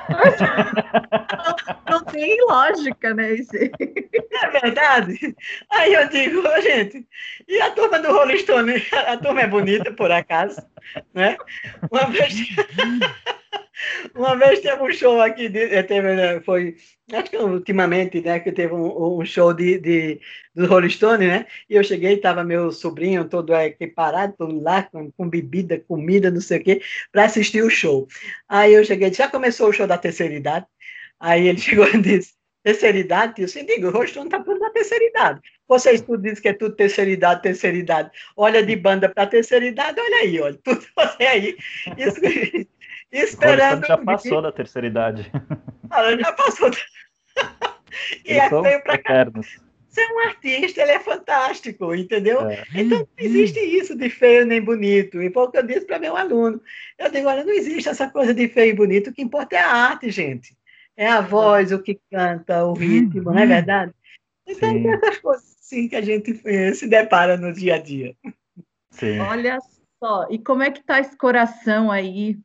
[0.08, 1.56] Não,
[1.98, 3.34] não, tem lógica, né?
[3.34, 3.70] Esse...
[3.80, 5.36] É verdade.
[5.70, 7.06] Aí eu digo, gente,
[7.48, 8.74] e a turma do Rolling Stone?
[9.06, 10.62] A turma é bonita, por acaso,
[11.14, 11.36] né?
[11.90, 12.34] Uma vez,
[14.14, 16.76] uma vez teve um show aqui, de, teve, né, foi
[17.12, 20.20] acho que ultimamente, né, que teve um, um show de, de,
[20.54, 25.10] do Rolling Stone, né, e eu cheguei, estava meu sobrinho todo equiparado, todo lá, com,
[25.12, 28.06] com, bebida, comida, não sei o quê, para assistir o show.
[28.48, 30.66] Aí eu cheguei, já começou o show da terceira idade?
[31.20, 33.42] Aí ele chegou e disse, terceira idade?
[33.42, 35.40] Eu disse, digo, o Rolling Stone está tudo na terceira idade.
[35.68, 38.10] Vocês tudo dizem que é tudo terceira idade, terceira idade.
[38.36, 41.56] Olha de banda para terceira idade, olha aí, olha, tudo você aí.
[41.96, 42.20] Isso,
[43.12, 43.86] esperando.
[43.86, 45.30] já passou da terceira idade.
[45.90, 46.70] Ela já passou.
[48.24, 49.60] e Eles são eternos.
[49.88, 52.48] Ser um artista, ele é fantástico, entendeu?
[52.48, 52.64] É.
[52.74, 55.20] Então, não existe isso de feio nem bonito.
[55.20, 56.62] E foi o que eu disse para meu aluno.
[56.98, 59.58] Eu digo, olha, não existe essa coisa de feio e bonito, o que importa é
[59.58, 60.56] a arte, gente.
[60.96, 63.92] É a voz, o que canta, o ritmo, não é verdade?
[64.46, 64.82] Então, Sim.
[64.82, 68.14] tem essas coisas assim que a gente eh, se depara no dia a dia.
[68.90, 69.18] Sim.
[69.20, 69.58] Olha
[70.02, 72.38] só, e como é que está esse coração aí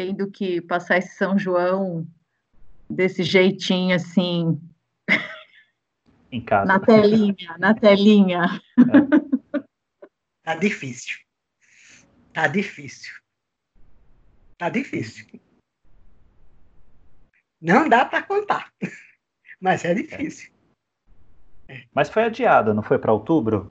[0.00, 2.06] tendo que passar esse São João
[2.88, 4.58] desse jeitinho assim.
[6.32, 6.64] Em casa.
[6.64, 8.62] Na telinha, na telinha.
[8.78, 9.60] É.
[10.42, 11.18] Tá difícil.
[12.32, 13.12] Tá difícil.
[14.56, 15.26] Tá difícil.
[17.60, 18.72] Não dá para contar,
[19.60, 20.50] mas é difícil.
[21.68, 21.84] É.
[21.92, 23.70] Mas foi adiada, não foi para outubro?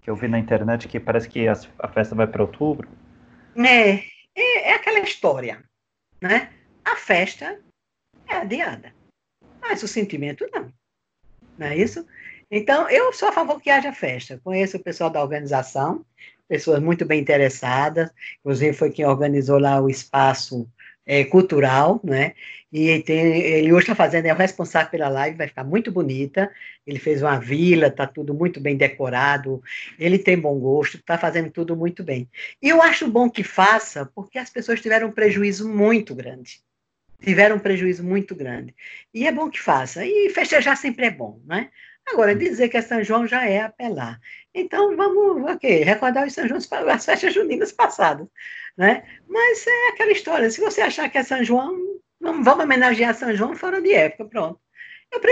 [0.00, 2.88] Que eu vi na internet que parece que a, a festa vai para outubro.
[3.54, 4.02] É,
[4.34, 5.62] é, é aquela história,
[6.20, 6.52] né?
[6.84, 7.60] A festa
[8.28, 8.94] é adiada,
[9.60, 10.72] mas o sentimento não.
[11.58, 12.06] Não é isso?
[12.50, 14.40] Então, eu sou a favor que haja festa.
[14.42, 16.04] Conheço o pessoal da organização,
[16.48, 18.10] pessoas muito bem interessadas,
[18.40, 20.68] inclusive foi quem organizou lá o espaço
[21.06, 22.34] é, cultural, né?
[22.72, 26.50] E tem, ele hoje está fazendo, é o responsável pela live, vai ficar muito bonita.
[26.86, 29.62] Ele fez uma vila, está tudo muito bem decorado.
[29.98, 32.28] Ele tem bom gosto, está fazendo tudo muito bem.
[32.62, 36.60] E eu acho bom que faça, porque as pessoas tiveram um prejuízo muito grande.
[37.20, 38.74] Tiveram um prejuízo muito grande.
[39.12, 40.04] E é bom que faça.
[40.04, 41.70] E festejar sempre é bom, né?
[42.08, 44.20] Agora, dizer que é São João já é apelar.
[44.54, 48.26] Então, vamos, ok, recordar os São João, as festas juninas passadas,
[48.76, 49.02] né?
[49.26, 51.74] Mas é aquela história, se você achar que é São João,
[52.20, 54.60] vamos, vamos homenagear São João fora de época, pronto.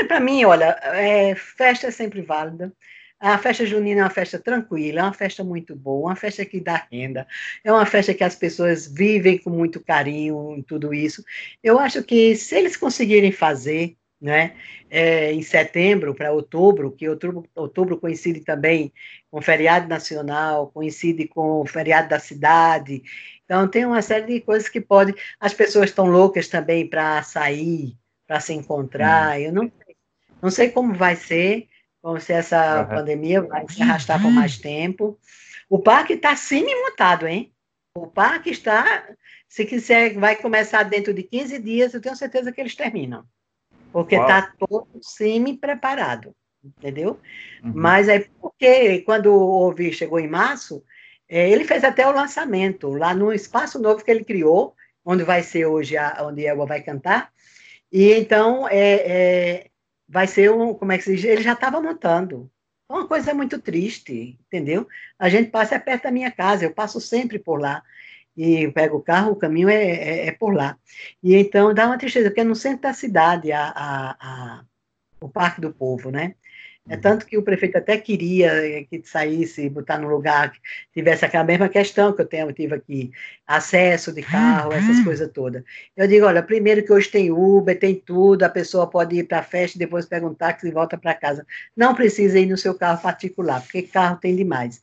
[0.09, 2.73] Para mim, olha, é, festa é sempre válida,
[3.21, 6.61] A festa junina é uma festa tranquila, é uma festa muito boa, uma festa que
[6.61, 7.27] dá renda,
[7.64, 11.25] é uma festa que as pessoas vivem com muito carinho em tudo isso.
[11.62, 14.55] Eu acho que se eles conseguirem fazer, né,
[14.91, 18.93] é, em setembro para outubro, que outubro, outubro coincide também
[19.31, 23.03] com feriado nacional, coincide com o feriado da cidade,
[23.51, 25.12] então tem uma série de coisas que pode.
[25.41, 29.37] As pessoas estão loucas também para sair, para se encontrar.
[29.37, 29.43] Hum.
[29.43, 29.97] Eu não sei,
[30.41, 31.68] não sei como vai ser,
[32.01, 32.89] como se essa uhum.
[32.89, 35.18] pandemia vai se arrastar por mais tempo.
[35.68, 37.53] O parque está semi-montado, hein?
[37.97, 39.05] O parque está,
[39.49, 43.25] se quiser, vai começar dentro de 15 dias, eu tenho certeza que eles terminam.
[43.93, 46.34] Porque está todo semi-preparado,
[46.64, 47.18] entendeu?
[47.62, 47.72] Uhum.
[47.74, 50.82] Mas é porque quando o Ouvir chegou em março,
[51.28, 54.74] é, ele fez até o lançamento lá no espaço novo que ele criou,
[55.05, 57.32] onde vai ser hoje, a, onde a Elba vai cantar.
[57.93, 59.66] E então é, é,
[60.09, 61.24] vai ser um, como é que se diz?
[61.24, 62.51] Ele já estava montando.
[62.88, 64.86] É uma coisa muito triste, entendeu?
[65.18, 67.82] A gente passa perto da minha casa, eu passo sempre por lá
[68.41, 70.78] e pego o carro, o caminho é, é, é, por lá.
[71.22, 74.64] E então dá uma tristeza, porque é no centro da cidade a, a, a,
[75.20, 76.34] o Parque do Povo, né?
[76.88, 80.59] É tanto que o prefeito até queria eh, que saísse, botar num lugar que
[80.95, 83.12] tivesse aquela mesma questão que eu tenho, tive aqui,
[83.47, 85.05] acesso de carro, essas uhum.
[85.05, 85.62] coisas todas.
[85.95, 89.41] Eu digo, olha, primeiro que hoje tem Uber, tem tudo, a pessoa pode ir para
[89.41, 91.47] a festa, depois pega um táxi e volta para casa.
[91.76, 94.82] Não precisa ir no seu carro particular, porque carro tem demais.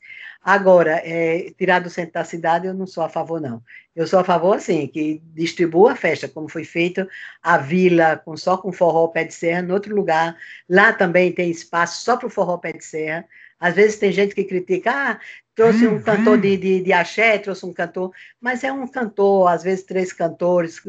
[0.49, 3.61] Agora, é, tirar do centro da cidade, eu não sou a favor, não.
[3.93, 7.05] Eu sou a favor, assim, que distribua a festa, como foi feito
[7.43, 10.37] a vila, com, só com forró pé de serra, em outro lugar.
[10.69, 13.25] Lá também tem espaço só para o forró pé de serra.
[13.59, 15.19] Às vezes tem gente que critica, ah,
[15.53, 19.63] trouxe um cantor de, de, de axé, trouxe um cantor, mas é um cantor, às
[19.63, 20.81] vezes três cantores.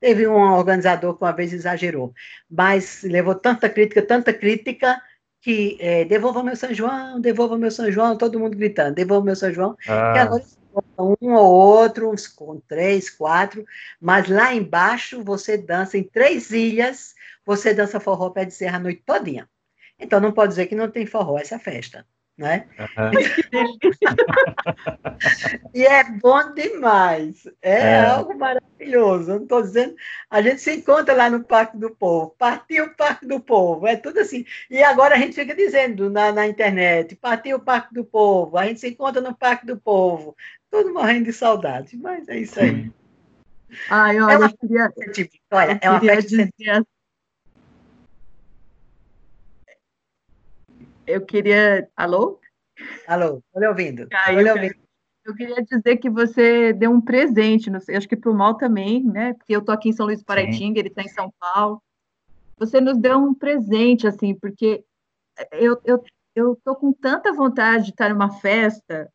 [0.00, 2.12] Teve um organizador que uma vez exagerou,
[2.50, 5.00] mas levou tanta crítica, tanta crítica,
[5.44, 9.36] que é, devolva meu São João, devolva meu São João, todo mundo gritando, devolva meu
[9.36, 10.12] São João, ah.
[10.14, 10.44] que agora
[10.98, 13.62] um ou outro, uns com três, quatro,
[14.00, 17.14] mas lá embaixo você dança em três ilhas,
[17.44, 19.46] você dança forró pé de serra a noite todinha.
[20.00, 22.06] Então não pode dizer que não tem forró essa festa
[22.36, 22.66] né?
[22.78, 23.12] Uhum.
[25.72, 28.00] e é bom demais, é, é.
[28.00, 29.30] algo maravilhoso.
[29.30, 29.94] Eu não estou dizendo,
[30.28, 33.96] a gente se encontra lá no Parque do Povo, partiu o Parque do Povo, é
[33.96, 34.44] tudo assim.
[34.68, 38.66] E agora a gente fica dizendo na, na internet, partiu o Parque do Povo, a
[38.66, 40.36] gente se encontra no Parque do Povo,
[40.70, 42.90] todo morrendo de saudade, mas é isso aí.
[43.90, 44.56] Ai, olha, é uma, eu
[45.12, 46.50] queria, olha, é uma festa dizer
[51.06, 51.88] eu queria.
[51.96, 52.40] Alô?
[53.06, 54.08] Alô, estou lhe ouvindo.
[54.12, 54.74] Ah, eu, ouvindo.
[55.24, 59.02] eu queria dizer que você deu um presente, sei, acho que para o Mal também,
[59.04, 59.34] né?
[59.34, 61.82] Porque eu estou aqui em São Luís do Paraitinga, ele está em São Paulo.
[62.58, 64.84] Você nos deu um presente, assim, porque
[65.52, 69.10] eu, eu, eu tô com tanta vontade de estar numa festa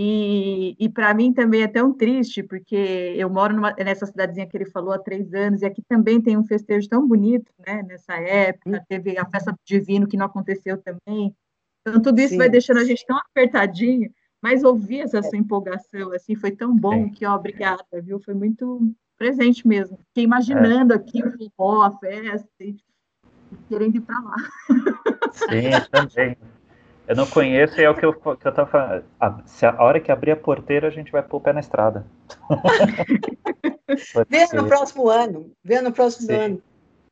[0.00, 2.76] e, e para mim também é tão triste, porque
[3.16, 6.36] eu moro numa, nessa cidadezinha que ele falou há três anos, e aqui também tem
[6.36, 7.82] um festejo tão bonito, né?
[7.82, 11.34] Nessa época, teve a festa do Divino, que não aconteceu também.
[11.80, 12.38] Então, tudo isso Sim.
[12.38, 14.08] vai deixando a gente tão apertadinho,
[14.40, 17.10] mas ouvir essa sua empolgação, assim, foi tão bom Sim.
[17.10, 18.20] que, ó, obrigada, viu?
[18.20, 19.98] Foi muito presente mesmo.
[20.06, 20.96] Fiquei imaginando é.
[20.96, 22.76] aqui o forró, a festa, e
[23.68, 24.36] querendo ir para lá.
[25.32, 26.36] Sim, também.
[27.08, 29.04] Eu não conheço e é o que eu, que eu tava falando.
[29.18, 31.54] A, se a, a, hora que abrir a porteira, a gente vai pôr o pé
[31.54, 32.06] na estrada.
[34.28, 35.50] Venha no próximo ano.
[35.64, 36.34] Venha no próximo Sim.
[36.34, 36.62] ano.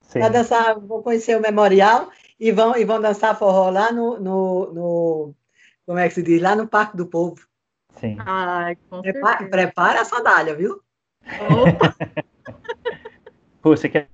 [0.02, 0.20] Sim.
[0.20, 5.34] dançar, vou conhecer o memorial e vão, e vão dançar forró lá no, no, no,
[5.86, 6.42] Como é que se diz?
[6.42, 7.40] Lá no Parque do Povo.
[7.96, 8.18] Sim.
[8.20, 10.78] Ai, com prepara, prepara a sandália, viu?
[13.62, 14.08] Pô, você quer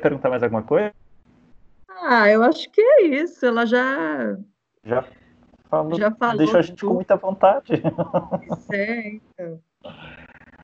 [0.00, 0.94] perguntar mais alguma coisa?
[2.02, 3.44] Ah, eu acho que é isso.
[3.44, 4.36] Ela já.
[4.84, 5.04] Já
[5.68, 5.98] falou.
[5.98, 6.88] Já falou deixou a gente tudo.
[6.88, 7.72] com muita vontade.
[8.72, 9.60] É, então.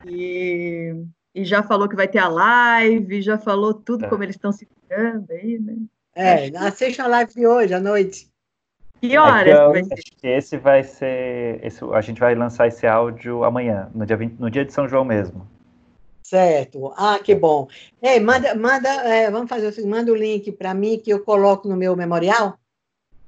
[0.07, 0.95] E,
[1.35, 4.09] e já falou que vai ter a live, já falou tudo é.
[4.09, 5.77] como eles estão se ficando aí, né?
[6.15, 8.31] É, assista a live de hoje à noite.
[9.01, 10.29] Que horas é que, vai ser?
[10.29, 11.65] Esse vai ser.
[11.65, 14.87] Esse, a gente vai lançar esse áudio amanhã, no dia, 20, no dia de São
[14.87, 15.49] João mesmo.
[16.31, 16.95] Certo.
[16.97, 17.67] Ah, que bom.
[18.01, 21.69] Ei, manda, manda é, vamos fazer assim, manda o link para mim que eu coloco
[21.69, 22.57] no meu memorial.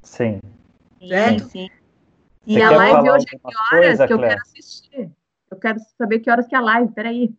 [0.04, 0.38] Sim.
[1.08, 1.42] Certo?
[1.46, 1.70] Sim, sim.
[2.46, 5.10] E Você a live hoje é que horas coisa, que eu quero assistir?
[5.50, 7.34] Eu quero saber que horas que é a live, peraí.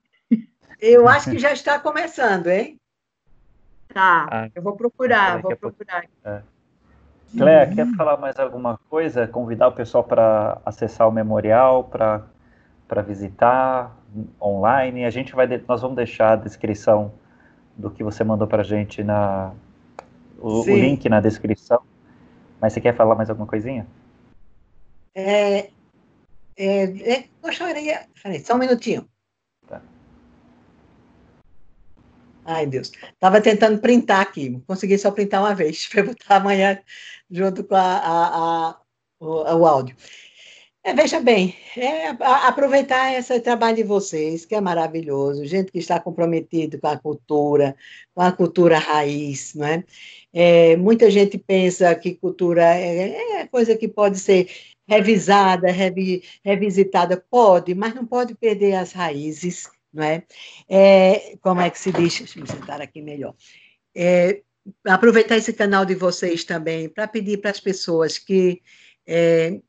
[0.81, 2.77] Eu acho que já está começando, hein?
[3.87, 6.03] Tá, ah, eu vou procurar, vou procurar.
[6.25, 6.41] É.
[7.37, 9.25] Cléa, quer falar mais alguma coisa?
[9.29, 14.02] Convidar o pessoal para acessar o memorial, para visitar?
[14.41, 15.05] Online.
[15.05, 17.13] A gente vai, nós vamos deixar a descrição
[17.75, 19.53] do que você mandou para a gente na
[20.39, 21.81] o, o, link na descrição.
[22.59, 23.87] Mas você quer falar mais alguma coisinha?
[25.15, 25.69] É,
[26.57, 26.83] é,
[27.13, 28.07] é, gostaria.
[28.43, 29.07] Só um minutinho.
[29.67, 29.81] Tá.
[32.45, 32.91] Ai, Deus.
[33.13, 36.79] Estava tentando printar aqui, consegui só printar uma vez, para botar amanhã
[37.29, 38.79] junto com a, a, a
[39.19, 39.95] o, o áudio.
[40.85, 42.09] É, veja bem, é,
[42.45, 47.73] aproveitar esse trabalho de vocês, que é maravilhoso, gente que está comprometido com a cultura,
[48.13, 49.83] com a cultura raiz, não é?
[50.33, 54.49] é muita gente pensa que cultura é, é coisa que pode ser
[54.85, 60.23] revisada, revi, revisitada, pode, mas não pode perder as raízes, não é?
[60.67, 62.19] é como é que se diz?
[62.19, 63.35] Deixa eu me sentar aqui melhor.
[63.95, 64.41] É,
[64.85, 68.61] aproveitar esse canal de vocês também para pedir para as pessoas que
[69.07, 69.61] é,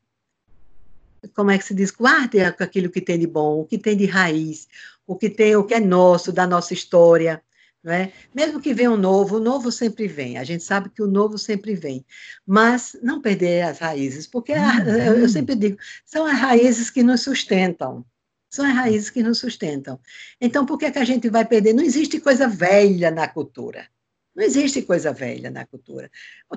[1.33, 4.05] como é que se diz, guarde aquilo que tem de bom, o que tem de
[4.05, 4.67] raiz,
[5.07, 7.41] o que tem, o que é nosso, da nossa história,
[7.87, 8.11] é?
[8.33, 10.39] Mesmo que venha um novo, o novo sempre vem.
[10.39, 12.03] A gente sabe que o novo sempre vem.
[12.45, 15.29] Mas não perder as raízes, porque a, eu uhum.
[15.29, 18.03] sempre digo, são as raízes que nos sustentam.
[18.49, 19.99] São as raízes que nos sustentam.
[20.41, 21.73] Então, por que, que a gente vai perder?
[21.73, 23.87] Não existe coisa velha na cultura.
[24.35, 26.09] Não existe coisa velha na cultura.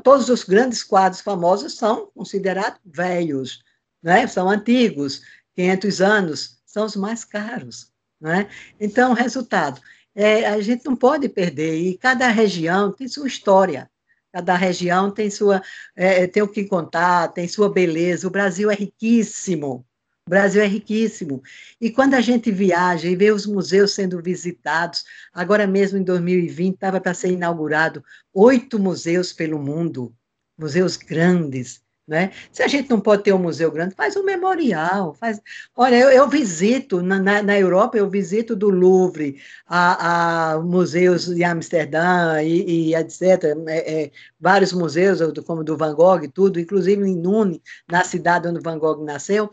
[0.03, 3.63] Todos os grandes quadros famosos são considerados velhos
[4.03, 4.27] né?
[4.27, 5.23] são antigos,
[5.55, 7.93] 500 anos, são os mais caros.
[8.21, 8.49] Né?
[8.81, 9.81] Então, resultado,
[10.15, 13.91] é, a gente não pode perder, e cada região tem sua história,
[14.33, 15.63] cada região tem, sua,
[15.95, 19.87] é, tem o que contar, tem sua beleza, o Brasil é riquíssimo,
[20.27, 21.43] o Brasil é riquíssimo.
[21.81, 26.75] E quando a gente viaja e vê os museus sendo visitados, agora mesmo em 2020
[26.75, 30.15] estava para ser inaugurado oito museus pelo mundo,
[30.59, 32.33] museus grandes, né?
[32.51, 35.15] Se a gente não pode ter um museu grande, faz um memorial.
[35.15, 35.41] Faz...
[35.77, 39.37] Olha, eu, eu visito, na, na, na, Europa, eu visito do Louvre,
[39.67, 43.21] a, a museus de Amsterdã e, e etc.,
[43.69, 48.49] é, é, vários museus, como do Van Gogh e tudo, inclusive em Nune, na cidade
[48.49, 49.51] onde Van Gogh nasceu.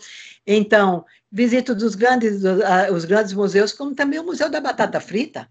[0.47, 2.41] Então, visito dos grandes,
[2.93, 5.49] os grandes museus, como também o Museu da Batata Frita,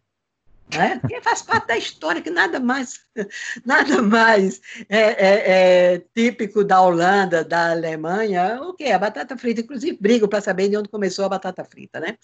[0.73, 0.99] né?
[0.99, 3.01] Porque faz parte da história que nada mais,
[3.65, 9.61] nada mais é, é, é típico da Holanda, da Alemanha, o que a batata frita.
[9.61, 12.17] Inclusive brigo para saber de onde começou a batata frita, né?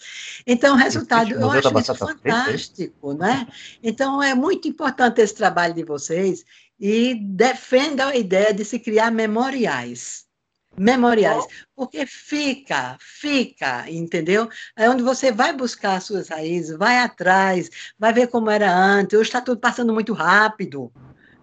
[0.45, 3.47] Então, resultado, eu acho isso fantástico, né?
[3.83, 6.43] Então é muito importante esse trabalho de vocês
[6.79, 10.30] e defenda a ideia de se criar memoriais
[10.77, 11.45] memoriais,
[11.75, 14.49] porque fica, fica, entendeu?
[14.75, 17.69] É onde você vai buscar as suas raízes, vai atrás,
[17.99, 19.17] vai ver como era antes.
[19.17, 20.91] Hoje está tudo passando muito rápido.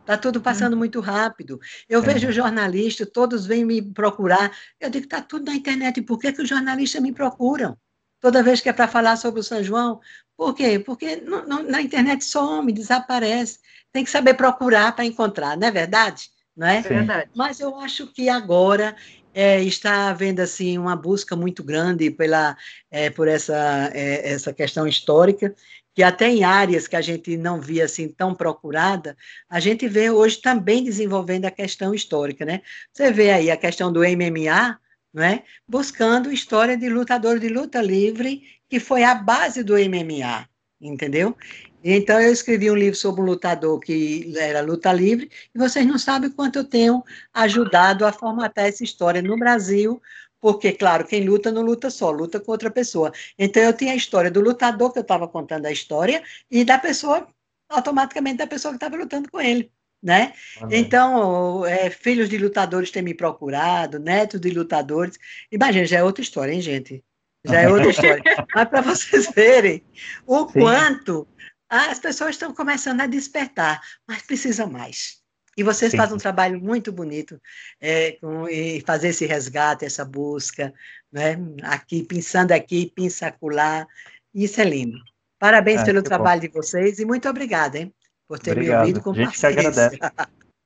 [0.00, 0.78] Está tudo passando hum.
[0.78, 1.60] muito rápido.
[1.86, 2.02] Eu é.
[2.02, 4.50] vejo jornalistas, todos vêm me procurar.
[4.80, 6.00] Eu digo, está tudo na internet.
[6.00, 7.76] Por que, que os jornalistas me procuram?
[8.18, 10.00] Toda vez que é para falar sobre o São João.
[10.34, 10.78] Por quê?
[10.78, 11.22] Porque
[11.68, 13.58] na internet some, desaparece.
[13.92, 16.30] Tem que saber procurar para encontrar, não é verdade?
[16.56, 16.78] Não é?
[16.78, 17.30] é verdade.
[17.36, 18.96] Mas eu acho que agora
[19.38, 22.56] é, está havendo assim uma busca muito grande pela
[22.90, 25.54] é, por essa é, essa questão histórica
[25.94, 29.16] que até em áreas que a gente não via assim tão procurada
[29.48, 32.62] a gente vê hoje também desenvolvendo a questão histórica né?
[32.92, 34.76] Você vê aí a questão do MMA
[35.14, 35.44] não é?
[35.68, 40.48] Buscando história de lutador de luta livre que foi a base do MMA
[40.80, 41.36] entendeu
[41.82, 45.98] então, eu escrevi um livro sobre um lutador que era luta livre, e vocês não
[45.98, 50.00] sabem quanto eu tenho ajudado a formatar essa história no Brasil,
[50.40, 53.12] porque, claro, quem luta não luta só, luta com outra pessoa.
[53.38, 56.78] Então, eu tinha a história do lutador, que eu estava contando a história, e da
[56.78, 57.26] pessoa,
[57.68, 59.70] automaticamente, da pessoa que estava lutando com ele.
[60.00, 60.32] Né?
[60.70, 65.18] Então, é, filhos de lutadores têm me procurado, netos de lutadores.
[65.50, 67.04] Imagina, já é outra história, hein, gente?
[67.44, 68.22] Já é outra história.
[68.54, 69.82] Mas para vocês verem
[70.24, 70.60] o Sim.
[70.60, 71.26] quanto
[71.68, 75.18] as pessoas estão começando a despertar, mas precisa mais.
[75.56, 75.96] E vocês Sim.
[75.96, 77.40] fazem um trabalho muito bonito
[77.80, 80.72] é, com, e fazer esse resgate, essa busca,
[81.12, 81.36] né?
[81.62, 83.86] aqui, pensando aqui, pensa acolá,
[84.32, 84.98] isso é lindo.
[85.38, 86.46] Parabéns ah, pelo trabalho bom.
[86.46, 87.92] de vocês e muito obrigada, hein,
[88.28, 88.76] por ter Obrigado.
[88.76, 89.52] me ouvido com A gente paciência.
[89.52, 89.98] que agradece.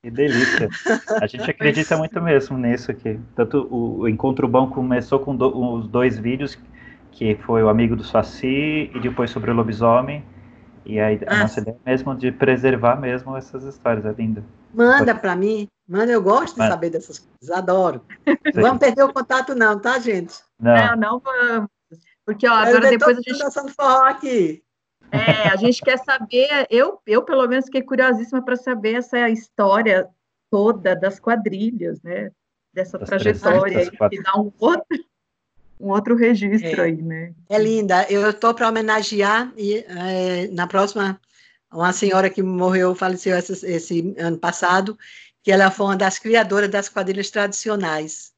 [0.03, 0.69] Que delícia.
[1.21, 3.17] A gente acredita muito mesmo nisso aqui.
[3.35, 6.59] Tanto o, o Encontro Bom começou com do, os dois vídeos,
[7.09, 10.23] que foi o Amigo do Saci e depois sobre o lobisomem.
[10.85, 11.39] E aí a ah.
[11.39, 14.43] nossa ideia é mesmo de preservar mesmo essas histórias, é linda.
[14.73, 18.01] Manda para mim, manda, eu gosto de saber dessas coisas, adoro.
[18.53, 20.35] Não vamos perder o contato não, tá, gente?
[20.59, 21.69] Não, não, não vamos.
[22.25, 23.39] Porque ó, agora depois a gente...
[23.39, 24.63] dançando forró aqui.
[25.11, 30.09] É, a gente quer saber, eu, eu pelo menos fiquei curiosíssima para saber essa história
[30.49, 32.31] toda das quadrilhas, né?
[32.73, 34.85] Dessa das trajetória aí, que dá um outro,
[35.83, 37.33] um outro registro é, aí, né?
[37.49, 38.07] É linda.
[38.09, 41.19] Eu estou para homenagear e é, na próxima
[41.71, 44.97] uma senhora que morreu, faleceu esse, esse ano passado,
[45.43, 48.31] que ela foi uma das criadoras das quadrilhas tradicionais.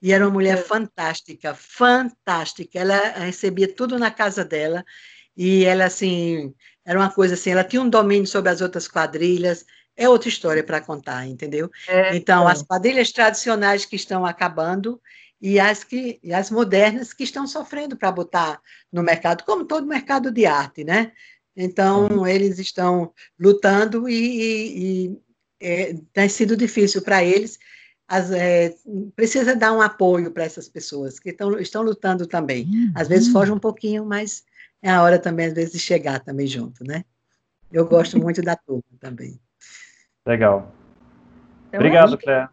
[0.00, 2.78] E era uma mulher fantástica, fantástica.
[2.78, 4.84] Ela recebia tudo na casa dela
[5.36, 6.54] e ela assim
[6.86, 7.50] era uma coisa assim.
[7.50, 9.66] Ela tinha um domínio sobre as outras quadrilhas.
[9.94, 11.68] É outra história para contar, entendeu?
[11.88, 12.52] É, então, é.
[12.52, 15.00] as quadrilhas tradicionais que estão acabando
[15.40, 18.60] e as que e as modernas que estão sofrendo para botar
[18.92, 21.12] no mercado, como todo mercado de arte, né?
[21.60, 25.20] Então, eles estão lutando e, e, e
[25.60, 27.58] é, tem sido difícil para eles.
[28.06, 28.74] As, é,
[29.16, 32.64] precisa dar um apoio para essas pessoas que tão, estão lutando também.
[32.64, 32.92] Uhum.
[32.94, 34.44] Às vezes foge um pouquinho, mas
[34.80, 37.04] é a hora também, às vezes, de chegar também junto, né?
[37.72, 39.38] Eu gosto muito da turma também.
[40.24, 40.72] Legal.
[41.68, 42.48] Então, Obrigado, Cléa.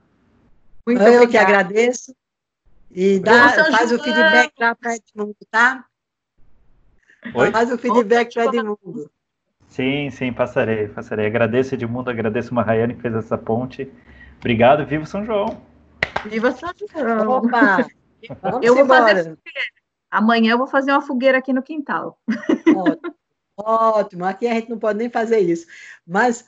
[0.85, 1.29] Muito eu obrigado.
[1.29, 2.15] que agradeço.
[2.97, 5.83] E dá, faz o feedback lá para Edmundo, tá?
[7.33, 7.51] Oi?
[7.51, 9.11] Faz o feedback para Edmundo.
[9.67, 11.25] Sim, sim, passarei, passarei.
[11.25, 13.91] Agradeço Edmundo, agradeço a Rayane que fez essa ponte.
[14.37, 15.61] Obrigado, viva São João.
[16.25, 17.29] Viva São João.
[17.31, 17.85] Opa!
[18.63, 19.37] eu vou fazer
[20.09, 22.17] Amanhã eu vou fazer uma fogueira aqui no quintal.
[22.73, 23.15] Ótimo.
[23.57, 24.25] Ótimo.
[24.25, 25.67] Aqui a gente não pode nem fazer isso.
[26.07, 26.45] Mas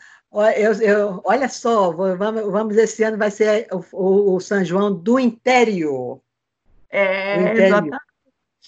[0.56, 4.94] eu, eu, olha só, vamos, vamos, esse ano vai ser o, o, o São João
[4.94, 6.22] do interior.
[6.90, 8.00] É, do, interior,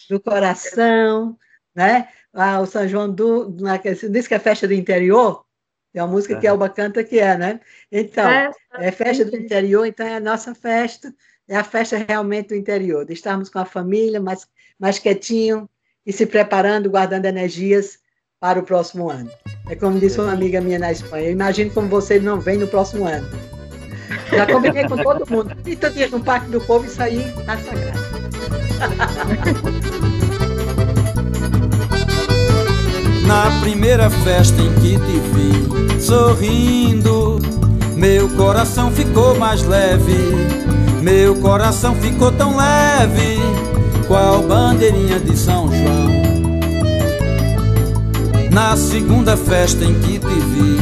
[0.10, 1.38] do coração,
[1.74, 2.10] né?
[2.34, 3.56] ah, o São João do.
[4.10, 5.46] Diz que é festa do interior?
[5.92, 6.40] Tem uma música é.
[6.40, 7.60] que Elba canta que é, né?
[7.92, 11.14] Então, é, é festa do interior, então é a nossa festa,
[11.48, 14.48] é a festa realmente do interior, de estarmos com a família mais,
[14.78, 15.68] mais quietinho
[16.06, 18.00] e se preparando, guardando energias
[18.40, 19.32] para o próximo ano.
[19.68, 22.68] É como disse uma amiga minha na Espanha, eu imagino como você não vem no
[22.68, 23.28] próximo ano.
[24.32, 25.56] Já combinei com todo mundo.
[25.64, 27.99] 30 dias no Parque do Povo, isso aí está sagrado.
[33.26, 37.40] Na primeira festa em que te vi sorrindo,
[37.96, 40.18] meu coração ficou mais leve.
[41.02, 43.40] Meu coração ficou tão leve,
[44.08, 46.10] qual bandeirinha de São João.
[48.52, 50.78] Na segunda festa em que te vi,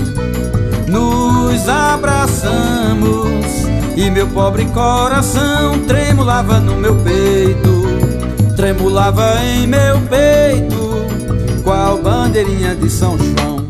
[0.89, 3.37] nos abraçamos
[3.95, 7.76] e meu pobre coração tremulava no meu peito,
[8.57, 11.05] tremulava em meu peito
[11.63, 13.67] qual bandeirinha de São João.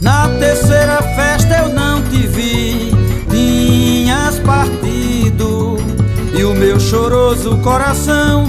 [0.00, 2.90] Na terceira festa eu não te vi,
[3.30, 5.76] tinhas partido,
[6.32, 8.46] e o meu choroso coração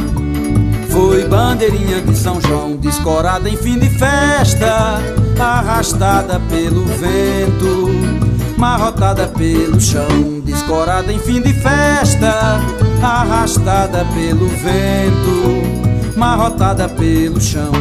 [0.89, 5.01] foi bandeirinha de São João, descorada em fim de festa,
[5.38, 8.28] arrastada pelo vento,
[8.60, 12.60] marrotada pelo chão, descorada em fim de festa,
[13.01, 17.72] arrastada pelo vento, marrotada pelo chão.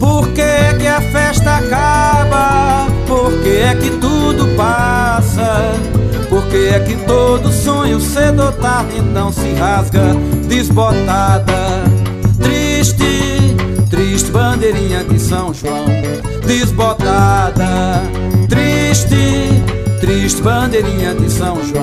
[0.00, 2.88] Por que é que a festa acaba?
[3.06, 5.72] Por que é que tudo passa?
[6.28, 10.16] Por que é que todo sonho cedo ou tarde então se rasga
[10.48, 11.84] desbotada?
[12.42, 13.54] Triste,
[13.88, 15.86] triste bandeirinha de São João
[16.44, 18.23] desbotada.
[18.94, 19.62] Triste,
[20.00, 21.82] triste bandeirinha de São João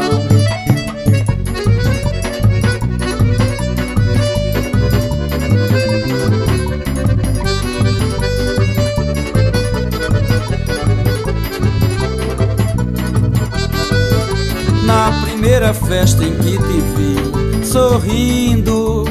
[15.21, 19.03] primeira festa em que te vi sorrindo,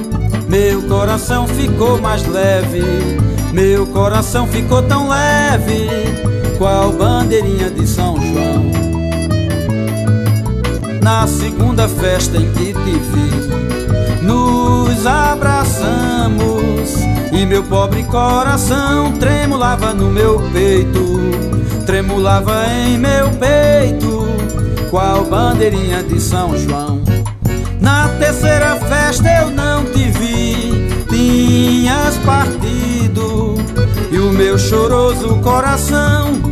[0.48, 2.82] meu coração ficou mais leve.
[3.52, 5.88] Meu coração ficou tão leve,
[6.60, 8.70] qual bandeirinha de São João.
[11.02, 16.96] Na segunda festa em que te vi, nos abraçamos
[17.32, 21.18] e meu pobre coração tremulava no meu peito,
[21.86, 24.28] tremulava em meu peito
[24.90, 27.00] qual bandeirinha de São João.
[27.80, 33.54] Na terceira festa eu não te vi, tinhas partido,
[34.12, 36.49] e o meu choroso coração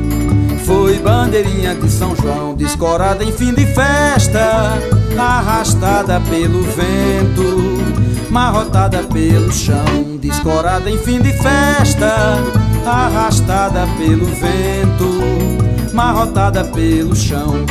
[0.89, 4.73] foi bandeirinha de São João, descorada em fim de festa,
[5.19, 12.39] arrastada pelo vento, marrotada pelo chão, descorada em fim de festa,
[12.87, 17.67] arrastada pelo vento, marrotada pelo chão.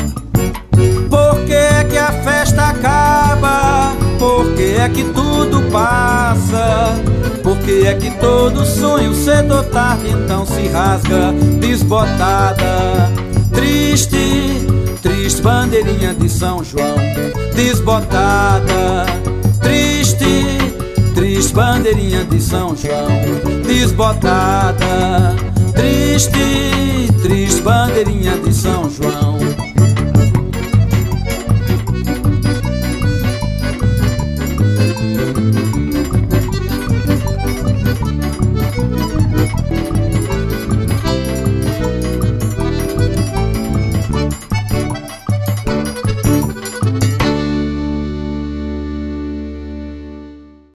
[1.09, 3.95] Por que é que a festa acaba?
[4.19, 7.16] Por que é que tudo passa?
[7.47, 11.31] Por que é que todo sonho cedo ou tarde então se rasga
[11.61, 13.09] desbotada?
[13.53, 14.67] Triste,
[15.01, 16.97] triste bandeirinha de São João
[17.55, 19.05] desbotada.
[19.61, 20.57] Triste,
[21.15, 23.07] triste bandeirinha de São João
[23.65, 25.33] desbotada.
[25.73, 29.66] Triste, triste bandeirinha de São João